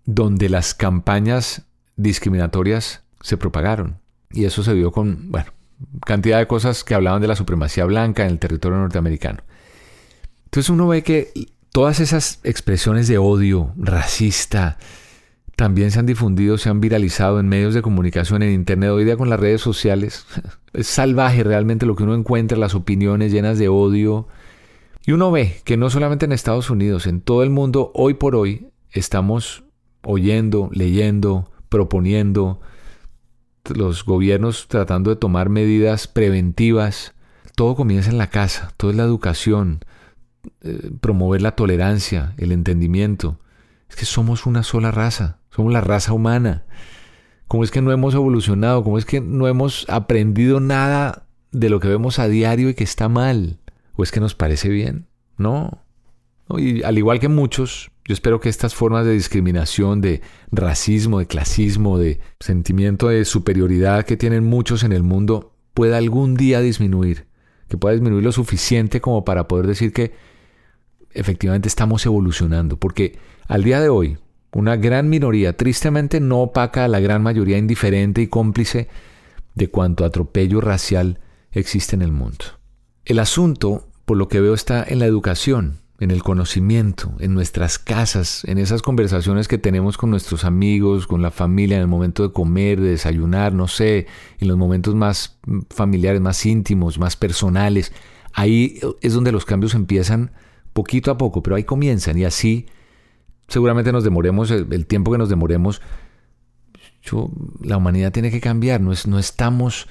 donde 0.06 0.50
las 0.50 0.74
campañas 0.74 1.66
discriminatorias 1.96 3.04
se 3.22 3.38
propagaron. 3.38 4.00
Y 4.32 4.46
eso 4.46 4.64
se 4.64 4.74
vio 4.74 4.92
con, 4.92 5.32
bueno, 5.32 5.52
cantidad 6.06 6.40
de 6.40 6.48
cosas 6.48 6.84
que 6.84 6.96
hablaban 6.96 7.22
de 7.22 7.28
la 7.28 7.36
supremacía 7.36 7.86
blanca 7.86 8.24
en 8.24 8.32
el 8.32 8.40
territorio 8.40 8.78
norteamericano. 8.78 9.40
Entonces 10.46 10.70
uno 10.70 10.88
ve 10.88 11.04
que 11.04 11.32
todas 11.72 12.00
esas 12.00 12.40
expresiones 12.44 13.08
de 13.08 13.18
odio 13.18 13.74
racista, 13.78 14.78
también 15.56 15.92
se 15.92 16.00
han 16.00 16.08
difundido, 16.08 16.58
se 16.58 16.70
han 16.70 16.82
viralizado 16.82 17.40
en 17.40 17.48
medios 17.48 17.74
de 17.74 17.84
comunicación, 17.84 18.42
en 18.42 18.52
Internet, 18.52 18.90
hoy 18.90 19.06
día 19.06 19.16
con 19.16 19.30
las 19.30 19.40
redes 19.40 19.62
sociales. 19.62 20.26
Es 20.74 20.88
salvaje 20.88 21.44
realmente 21.44 21.86
lo 21.86 21.98
que 21.98 22.04
uno 22.04 22.16
encuentra, 22.16 22.58
las 22.58 22.76
opiniones 22.76 23.34
llenas 23.34 23.60
de 23.60 23.68
odio. 23.68 24.28
Y 25.06 25.12
uno 25.12 25.30
ve 25.30 25.58
que 25.66 25.76
no 25.76 25.90
solamente 25.90 26.26
en 26.26 26.32
Estados 26.32 26.70
Unidos, 26.70 27.08
en 27.08 27.20
todo 27.20 27.44
el 27.44 27.50
mundo, 27.50 27.92
hoy 27.94 28.14
por 28.14 28.36
hoy, 28.36 28.70
estamos 28.92 29.66
oyendo, 30.02 30.70
leyendo, 30.72 31.51
proponiendo, 31.72 32.60
los 33.74 34.04
gobiernos 34.04 34.68
tratando 34.68 35.10
de 35.10 35.16
tomar 35.16 35.48
medidas 35.48 36.08
preventivas. 36.08 37.16
Todo 37.56 37.76
comienza 37.76 38.10
en 38.12 38.18
la 38.18 38.28
casa, 38.28 38.74
todo 38.76 38.92
es 38.92 38.98
la 38.98 39.04
educación, 39.04 39.80
eh, 40.62 40.92
promover 41.00 41.42
la 41.42 41.56
tolerancia, 41.56 42.36
el 42.38 42.52
entendimiento. 42.52 43.40
Es 43.90 43.96
que 43.96 44.06
somos 44.06 44.46
una 44.46 44.64
sola 44.64 44.92
raza, 44.92 45.40
somos 45.50 45.72
la 45.72 45.80
raza 45.80 46.12
humana. 46.12 46.66
¿Cómo 47.48 47.64
es 47.64 47.72
que 47.72 47.82
no 47.82 47.94
hemos 47.94 48.14
evolucionado? 48.16 48.84
¿Cómo 48.84 48.98
es 48.98 49.06
que 49.06 49.22
no 49.22 49.48
hemos 49.48 49.90
aprendido 49.90 50.60
nada 50.60 51.26
de 51.52 51.70
lo 51.70 51.80
que 51.80 51.88
vemos 51.88 52.20
a 52.20 52.28
diario 52.28 52.70
y 52.70 52.74
que 52.74 52.84
está 52.84 53.08
mal? 53.08 53.60
¿O 53.96 54.04
es 54.04 54.12
que 54.12 54.20
nos 54.20 54.36
parece 54.36 54.68
bien? 54.68 55.08
No. 55.38 55.86
Y 56.50 56.84
al 56.84 56.98
igual 56.98 57.22
que 57.22 57.30
muchos, 57.30 57.91
yo 58.06 58.14
espero 58.14 58.40
que 58.40 58.50
estas 58.50 58.74
formas 58.74 59.06
de 59.06 59.14
discriminación, 59.14 60.02
de 60.02 60.22
racismo, 60.52 61.20
de 61.20 61.28
clasismo, 61.28 61.98
de 61.98 62.20
sentimiento 62.40 63.10
de 63.10 63.26
superioridad 63.26 64.06
que 64.06 64.18
tienen 64.18 64.44
muchos 64.44 64.84
en 64.84 64.92
el 64.92 65.04
mundo, 65.04 65.54
pueda 65.74 65.98
algún 65.98 66.36
día 66.36 66.62
disminuir. 66.62 67.28
Que 67.68 67.78
pueda 67.78 67.94
disminuir 67.94 68.24
lo 68.24 68.32
suficiente 68.32 69.00
como 69.02 69.24
para 69.24 69.48
poder 69.48 69.68
decir 69.68 69.94
que 69.94 70.12
efectivamente 71.14 71.68
estamos 71.68 72.06
evolucionando. 72.06 72.78
Porque 72.78 73.18
al 73.48 73.64
día 73.64 73.80
de 73.80 73.90
hoy, 73.90 74.18
una 74.52 74.76
gran 74.76 75.08
minoría 75.08 75.56
tristemente 75.56 76.20
no 76.20 76.42
opaca 76.42 76.84
a 76.84 76.88
la 76.88 77.00
gran 77.00 77.24
mayoría 77.24 77.58
indiferente 77.58 78.22
y 78.22 78.28
cómplice 78.28 78.90
de 79.56 79.70
cuanto 79.70 80.06
atropello 80.06 80.60
racial 80.60 81.20
existe 81.52 81.96
en 81.96 82.02
el 82.02 82.12
mundo. 82.12 82.46
El 83.06 83.20
asunto, 83.20 83.88
por 84.06 84.18
lo 84.18 84.28
que 84.28 84.42
veo, 84.42 84.54
está 84.54 84.84
en 84.84 85.00
la 85.00 85.06
educación, 85.06 85.80
en 86.02 86.10
el 86.10 86.24
conocimiento, 86.24 87.14
en 87.20 87.36
nuestras 87.36 87.78
casas, 87.78 88.44
en 88.46 88.58
esas 88.58 88.82
conversaciones 88.82 89.48
que 89.48 89.60
tenemos 89.60 89.98
con 90.00 90.10
nuestros 90.10 90.46
amigos, 90.46 91.06
con 91.06 91.22
la 91.22 91.30
familia, 91.30 91.78
en 91.78 91.82
el 91.84 91.88
momento 91.88 92.24
de 92.24 92.34
comer, 92.34 92.82
de 92.82 92.90
desayunar, 92.90 93.54
no 93.54 93.68
sé, 93.68 94.08
en 94.40 94.48
los 94.48 94.58
momentos 94.58 94.96
más 94.96 95.38
familiares, 95.70 96.20
más 96.20 96.44
íntimos, 96.44 96.98
más 96.98 97.16
personales. 97.16 97.94
Ahí 98.34 98.80
es 99.02 99.14
donde 99.14 99.32
los 99.32 99.46
cambios 99.46 99.76
empiezan 99.76 100.32
poquito 100.74 101.12
a 101.12 101.20
poco, 101.20 101.44
pero 101.44 101.56
ahí 101.56 101.66
comienzan 101.66 102.18
y 102.18 102.26
así 102.26 102.66
seguramente 103.48 103.92
nos 103.92 104.04
demoremos, 104.04 104.50
el, 104.50 104.88
tiempo 104.88 105.12
que 105.12 105.20
nos 105.20 105.30
demoremos, 105.30 105.84
la 107.62 107.78
humanidad 107.78 108.12
tiene 108.12 108.32
que 108.32 108.42
cambiar, 108.42 108.82
no, 108.82 108.92
es, 108.92 109.06
no 109.06 109.20
estamos 109.20 109.88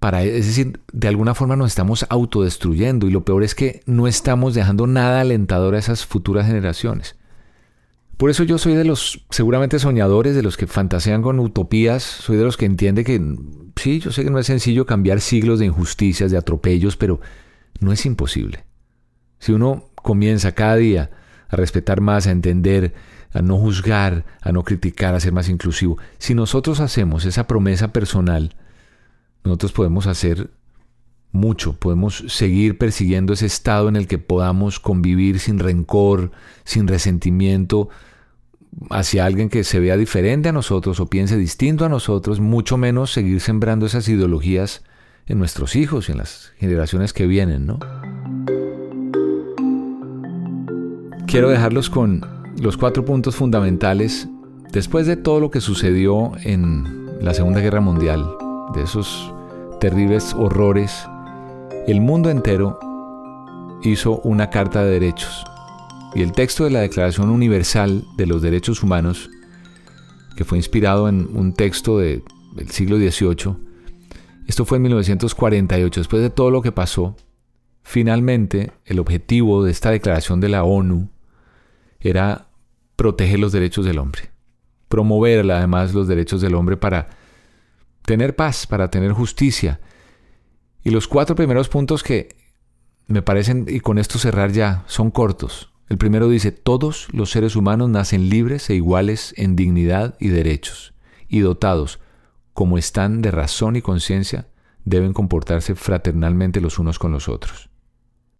es 0.00 0.46
decir, 0.46 0.80
de 0.92 1.08
alguna 1.08 1.34
forma 1.34 1.56
nos 1.56 1.68
estamos 1.68 2.06
autodestruyendo 2.08 3.08
y 3.08 3.10
lo 3.10 3.24
peor 3.24 3.42
es 3.42 3.54
que 3.54 3.82
no 3.86 4.06
estamos 4.06 4.54
dejando 4.54 4.86
nada 4.86 5.20
alentador 5.20 5.74
a 5.74 5.78
esas 5.78 6.06
futuras 6.06 6.46
generaciones. 6.46 7.16
Por 8.16 8.30
eso 8.30 8.42
yo 8.42 8.58
soy 8.58 8.74
de 8.74 8.84
los 8.84 9.24
seguramente 9.30 9.78
soñadores, 9.78 10.34
de 10.34 10.42
los 10.42 10.56
que 10.56 10.66
fantasean 10.66 11.22
con 11.22 11.38
utopías, 11.38 12.02
soy 12.02 12.36
de 12.36 12.44
los 12.44 12.56
que 12.56 12.66
entiende 12.66 13.04
que 13.04 13.20
sí, 13.76 14.00
yo 14.00 14.10
sé 14.10 14.24
que 14.24 14.30
no 14.30 14.38
es 14.38 14.46
sencillo 14.46 14.86
cambiar 14.86 15.20
siglos 15.20 15.58
de 15.58 15.66
injusticias, 15.66 16.30
de 16.30 16.36
atropellos, 16.36 16.96
pero 16.96 17.20
no 17.80 17.92
es 17.92 18.06
imposible. 18.06 18.64
Si 19.38 19.52
uno 19.52 19.90
comienza 19.94 20.52
cada 20.52 20.76
día 20.76 21.10
a 21.48 21.56
respetar 21.56 22.00
más, 22.00 22.26
a 22.26 22.32
entender, 22.32 22.94
a 23.32 23.42
no 23.42 23.56
juzgar, 23.56 24.24
a 24.40 24.52
no 24.52 24.64
criticar, 24.64 25.14
a 25.14 25.20
ser 25.20 25.32
más 25.32 25.48
inclusivo. 25.48 25.98
Si 26.18 26.34
nosotros 26.34 26.80
hacemos 26.80 27.24
esa 27.24 27.46
promesa 27.46 27.92
personal, 27.92 28.56
nosotros 29.48 29.72
podemos 29.72 30.06
hacer 30.06 30.50
mucho. 31.32 31.74
Podemos 31.74 32.24
seguir 32.28 32.78
persiguiendo 32.78 33.32
ese 33.32 33.46
estado 33.46 33.88
en 33.88 33.96
el 33.96 34.06
que 34.06 34.18
podamos 34.18 34.80
convivir 34.80 35.40
sin 35.40 35.58
rencor, 35.58 36.30
sin 36.64 36.88
resentimiento 36.88 37.88
hacia 38.90 39.24
alguien 39.24 39.48
que 39.48 39.64
se 39.64 39.80
vea 39.80 39.96
diferente 39.96 40.48
a 40.48 40.52
nosotros 40.52 41.00
o 41.00 41.06
piense 41.06 41.36
distinto 41.36 41.84
a 41.84 41.88
nosotros, 41.88 42.40
mucho 42.40 42.76
menos 42.76 43.12
seguir 43.12 43.40
sembrando 43.40 43.86
esas 43.86 44.08
ideologías 44.08 44.82
en 45.26 45.38
nuestros 45.38 45.76
hijos 45.76 46.08
y 46.08 46.12
en 46.12 46.18
las 46.18 46.52
generaciones 46.58 47.12
que 47.12 47.26
vienen, 47.26 47.66
¿no? 47.66 47.78
Quiero 51.26 51.50
dejarlos 51.50 51.90
con 51.90 52.24
los 52.60 52.76
cuatro 52.76 53.04
puntos 53.04 53.36
fundamentales 53.36 54.28
después 54.72 55.06
de 55.06 55.16
todo 55.16 55.40
lo 55.40 55.50
que 55.50 55.60
sucedió 55.60 56.32
en 56.42 57.06
la 57.20 57.34
Segunda 57.34 57.60
Guerra 57.60 57.80
Mundial, 57.80 58.24
de 58.74 58.82
esos 58.82 59.32
terribles 59.78 60.34
horrores 60.34 61.06
el 61.86 62.00
mundo 62.02 62.28
entero 62.28 62.78
hizo 63.82 64.20
una 64.20 64.50
Carta 64.50 64.84
de 64.84 64.90
Derechos. 64.90 65.44
Y 66.14 66.22
el 66.22 66.32
texto 66.32 66.64
de 66.64 66.70
la 66.70 66.80
Declaración 66.80 67.30
Universal 67.30 68.04
de 68.16 68.26
los 68.26 68.42
Derechos 68.42 68.82
Humanos, 68.82 69.30
que 70.36 70.44
fue 70.44 70.58
inspirado 70.58 71.08
en 71.08 71.28
un 71.34 71.54
texto 71.54 71.98
del 71.98 72.22
siglo 72.68 72.98
XVIII, 72.98 73.56
esto 74.46 74.64
fue 74.64 74.76
en 74.76 74.82
1948, 74.82 76.00
después 76.00 76.20
de 76.20 76.30
todo 76.30 76.50
lo 76.50 76.60
que 76.60 76.72
pasó, 76.72 77.16
finalmente 77.82 78.72
el 78.84 78.98
objetivo 78.98 79.64
de 79.64 79.70
esta 79.70 79.90
declaración 79.90 80.40
de 80.40 80.48
la 80.50 80.64
ONU 80.64 81.08
era 82.00 82.48
proteger 82.96 83.38
los 83.38 83.52
derechos 83.52 83.86
del 83.86 83.98
hombre, 83.98 84.30
promover 84.88 85.50
además 85.50 85.94
los 85.94 86.08
derechos 86.08 86.40
del 86.40 86.54
hombre 86.54 86.76
para 86.76 87.08
tener 88.08 88.34
paz, 88.34 88.66
para 88.66 88.88
tener 88.88 89.12
justicia, 89.12 89.80
y 90.82 90.88
los 90.88 91.06
cuatro 91.06 91.36
primeros 91.36 91.68
puntos 91.68 92.02
que 92.02 92.30
me 93.06 93.20
parecen, 93.20 93.66
y 93.68 93.80
con 93.80 93.98
esto 93.98 94.18
cerrar 94.18 94.50
ya, 94.50 94.82
son 94.86 95.10
cortos. 95.10 95.74
El 95.90 95.98
primero 95.98 96.30
dice, 96.30 96.50
todos 96.50 97.08
los 97.12 97.30
seres 97.30 97.54
humanos 97.54 97.90
nacen 97.90 98.30
libres 98.30 98.70
e 98.70 98.74
iguales 98.74 99.34
en 99.36 99.56
dignidad 99.56 100.16
y 100.18 100.28
derechos, 100.28 100.94
y 101.28 101.40
dotados, 101.40 102.00
como 102.54 102.78
están 102.78 103.20
de 103.20 103.30
razón 103.30 103.76
y 103.76 103.82
conciencia, 103.82 104.48
deben 104.86 105.12
comportarse 105.12 105.74
fraternalmente 105.74 106.62
los 106.62 106.78
unos 106.78 106.98
con 106.98 107.12
los 107.12 107.28
otros. 107.28 107.68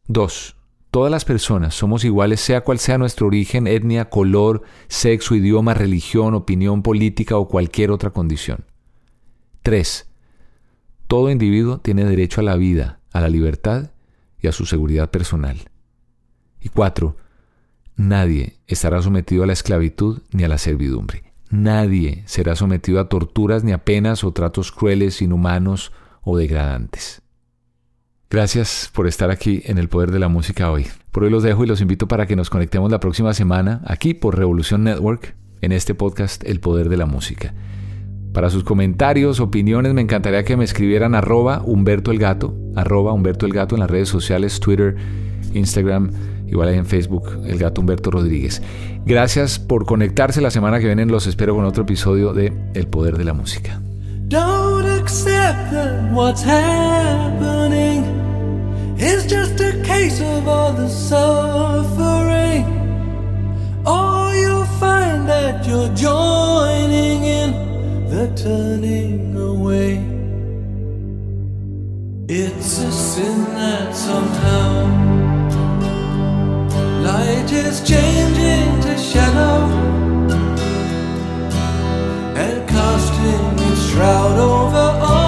2. 0.06 0.56
Todas 0.90 1.10
las 1.10 1.26
personas 1.26 1.74
somos 1.74 2.06
iguales 2.06 2.40
sea 2.40 2.62
cual 2.62 2.78
sea 2.78 2.96
nuestro 2.96 3.26
origen, 3.26 3.66
etnia, 3.66 4.08
color, 4.08 4.62
sexo, 4.88 5.34
idioma, 5.34 5.74
religión, 5.74 6.32
opinión 6.32 6.82
política 6.82 7.36
o 7.36 7.48
cualquier 7.48 7.90
otra 7.90 8.08
condición. 8.08 8.64
3. 9.68 10.08
Todo 11.08 11.30
individuo 11.30 11.76
tiene 11.76 12.06
derecho 12.06 12.40
a 12.40 12.44
la 12.44 12.56
vida, 12.56 13.00
a 13.12 13.20
la 13.20 13.28
libertad 13.28 13.90
y 14.40 14.46
a 14.46 14.52
su 14.52 14.64
seguridad 14.64 15.10
personal. 15.10 15.58
Y 16.58 16.70
cuatro, 16.70 17.18
nadie 17.94 18.60
estará 18.66 19.02
sometido 19.02 19.42
a 19.42 19.46
la 19.46 19.52
esclavitud 19.52 20.22
ni 20.32 20.42
a 20.42 20.48
la 20.48 20.56
servidumbre. 20.56 21.34
Nadie 21.50 22.22
será 22.24 22.56
sometido 22.56 22.98
a 22.98 23.10
torturas 23.10 23.62
ni 23.62 23.72
a 23.72 23.84
penas 23.84 24.24
o 24.24 24.32
tratos 24.32 24.72
crueles, 24.72 25.20
inhumanos 25.20 25.92
o 26.22 26.38
degradantes. 26.38 27.20
Gracias 28.30 28.90
por 28.94 29.06
estar 29.06 29.30
aquí 29.30 29.60
en 29.66 29.76
el 29.76 29.90
Poder 29.90 30.12
de 30.12 30.18
la 30.18 30.28
Música 30.28 30.70
hoy. 30.70 30.86
Por 31.12 31.24
hoy 31.24 31.30
los 31.30 31.42
dejo 31.42 31.62
y 31.62 31.66
los 31.66 31.82
invito 31.82 32.08
para 32.08 32.26
que 32.26 32.36
nos 32.36 32.48
conectemos 32.48 32.90
la 32.90 33.00
próxima 33.00 33.34
semana 33.34 33.82
aquí 33.84 34.14
por 34.14 34.38
Revolución 34.38 34.84
Network 34.84 35.36
en 35.60 35.72
este 35.72 35.94
podcast 35.94 36.42
El 36.44 36.58
Poder 36.58 36.88
de 36.88 36.96
la 36.96 37.04
Música. 37.04 37.52
Para 38.38 38.50
sus 38.50 38.62
comentarios, 38.62 39.40
opiniones, 39.40 39.94
me 39.94 40.00
encantaría 40.00 40.44
que 40.44 40.56
me 40.56 40.62
escribieran 40.62 41.16
arroba 41.16 41.60
Humberto 41.64 42.12
el 42.12 42.20
Gato, 42.20 42.54
arroba 42.76 43.12
Humberto 43.12 43.46
en 43.46 43.80
las 43.80 43.90
redes 43.90 44.08
sociales, 44.08 44.60
Twitter, 44.60 44.94
Instagram, 45.54 46.12
igual 46.46 46.68
ahí 46.68 46.76
en 46.76 46.86
Facebook, 46.86 47.30
el 47.48 47.58
Gato 47.58 47.80
Humberto 47.80 48.12
Rodríguez. 48.12 48.62
Gracias 49.04 49.58
por 49.58 49.86
conectarse. 49.86 50.40
La 50.40 50.52
semana 50.52 50.78
que 50.78 50.86
viene 50.86 51.04
los 51.06 51.26
espero 51.26 51.56
con 51.56 51.64
otro 51.64 51.82
episodio 51.82 52.32
de 52.32 52.52
El 52.74 52.86
Poder 52.86 53.18
de 53.18 53.24
la 53.24 53.32
Música. 53.32 53.80
Don't 54.28 54.86
accept 54.86 55.72
that 55.72 56.12
what's 56.12 56.44
happening 56.44 58.04
is 58.98 59.26
just 59.28 59.60
a 59.60 59.82
case 59.82 60.20
of 60.20 60.46
all 60.46 60.72
the 60.74 60.88
suffering. 60.88 62.64
Or 63.84 64.32
you'll 64.32 64.64
find 64.78 65.28
that 65.28 65.66
you're 65.66 65.92
joining 65.96 67.24
in. 67.24 67.67
The 68.10 68.32
turning 68.34 69.36
away. 69.36 69.96
It's 72.26 72.78
a 72.78 72.90
sin 72.90 73.44
that 73.54 73.94
somehow 73.94 74.86
light 77.02 77.52
is 77.52 77.80
changing 77.86 78.80
to 78.80 78.96
shadow 78.98 79.66
and 82.34 82.68
casting 82.68 83.70
its 83.70 83.90
shroud 83.90 84.38
over 84.38 85.04
all 85.04 85.27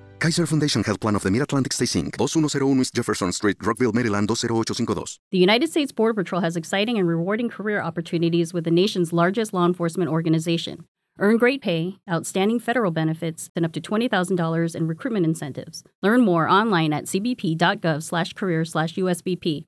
Kaiser 0.21 0.45
Foundation 0.45 0.83
Health 0.83 0.99
Plan 0.99 1.15
of 1.15 1.23
the 1.23 1.31
Mid-Atlantic 1.31 1.73
Stay 1.73 1.85
Inc., 1.85 2.15
2101 2.15 2.81
East 2.81 2.93
Jefferson 2.93 3.31
Street, 3.31 3.57
Rockville, 3.59 3.91
Maryland, 3.91 4.27
20852. 4.27 5.17
The 5.31 5.39
United 5.39 5.71
States 5.71 5.91
Border 5.91 6.13
Patrol 6.13 6.41
has 6.41 6.55
exciting 6.55 6.99
and 6.99 7.07
rewarding 7.07 7.49
career 7.49 7.81
opportunities 7.81 8.53
with 8.53 8.63
the 8.65 8.69
nation's 8.69 9.11
largest 9.11 9.51
law 9.51 9.65
enforcement 9.65 10.11
organization. 10.11 10.85
Earn 11.17 11.37
great 11.37 11.63
pay, 11.63 11.97
outstanding 12.07 12.59
federal 12.59 12.91
benefits, 12.91 13.49
and 13.55 13.65
up 13.65 13.71
to 13.71 13.81
$20,000 13.81 14.75
in 14.75 14.87
recruitment 14.87 15.25
incentives. 15.25 15.83
Learn 16.03 16.21
more 16.21 16.47
online 16.47 16.93
at 16.93 17.05
cbp.gov 17.05 18.03
slash 18.03 18.33
career 18.33 18.63
slash 18.63 18.93
USBP 18.93 19.65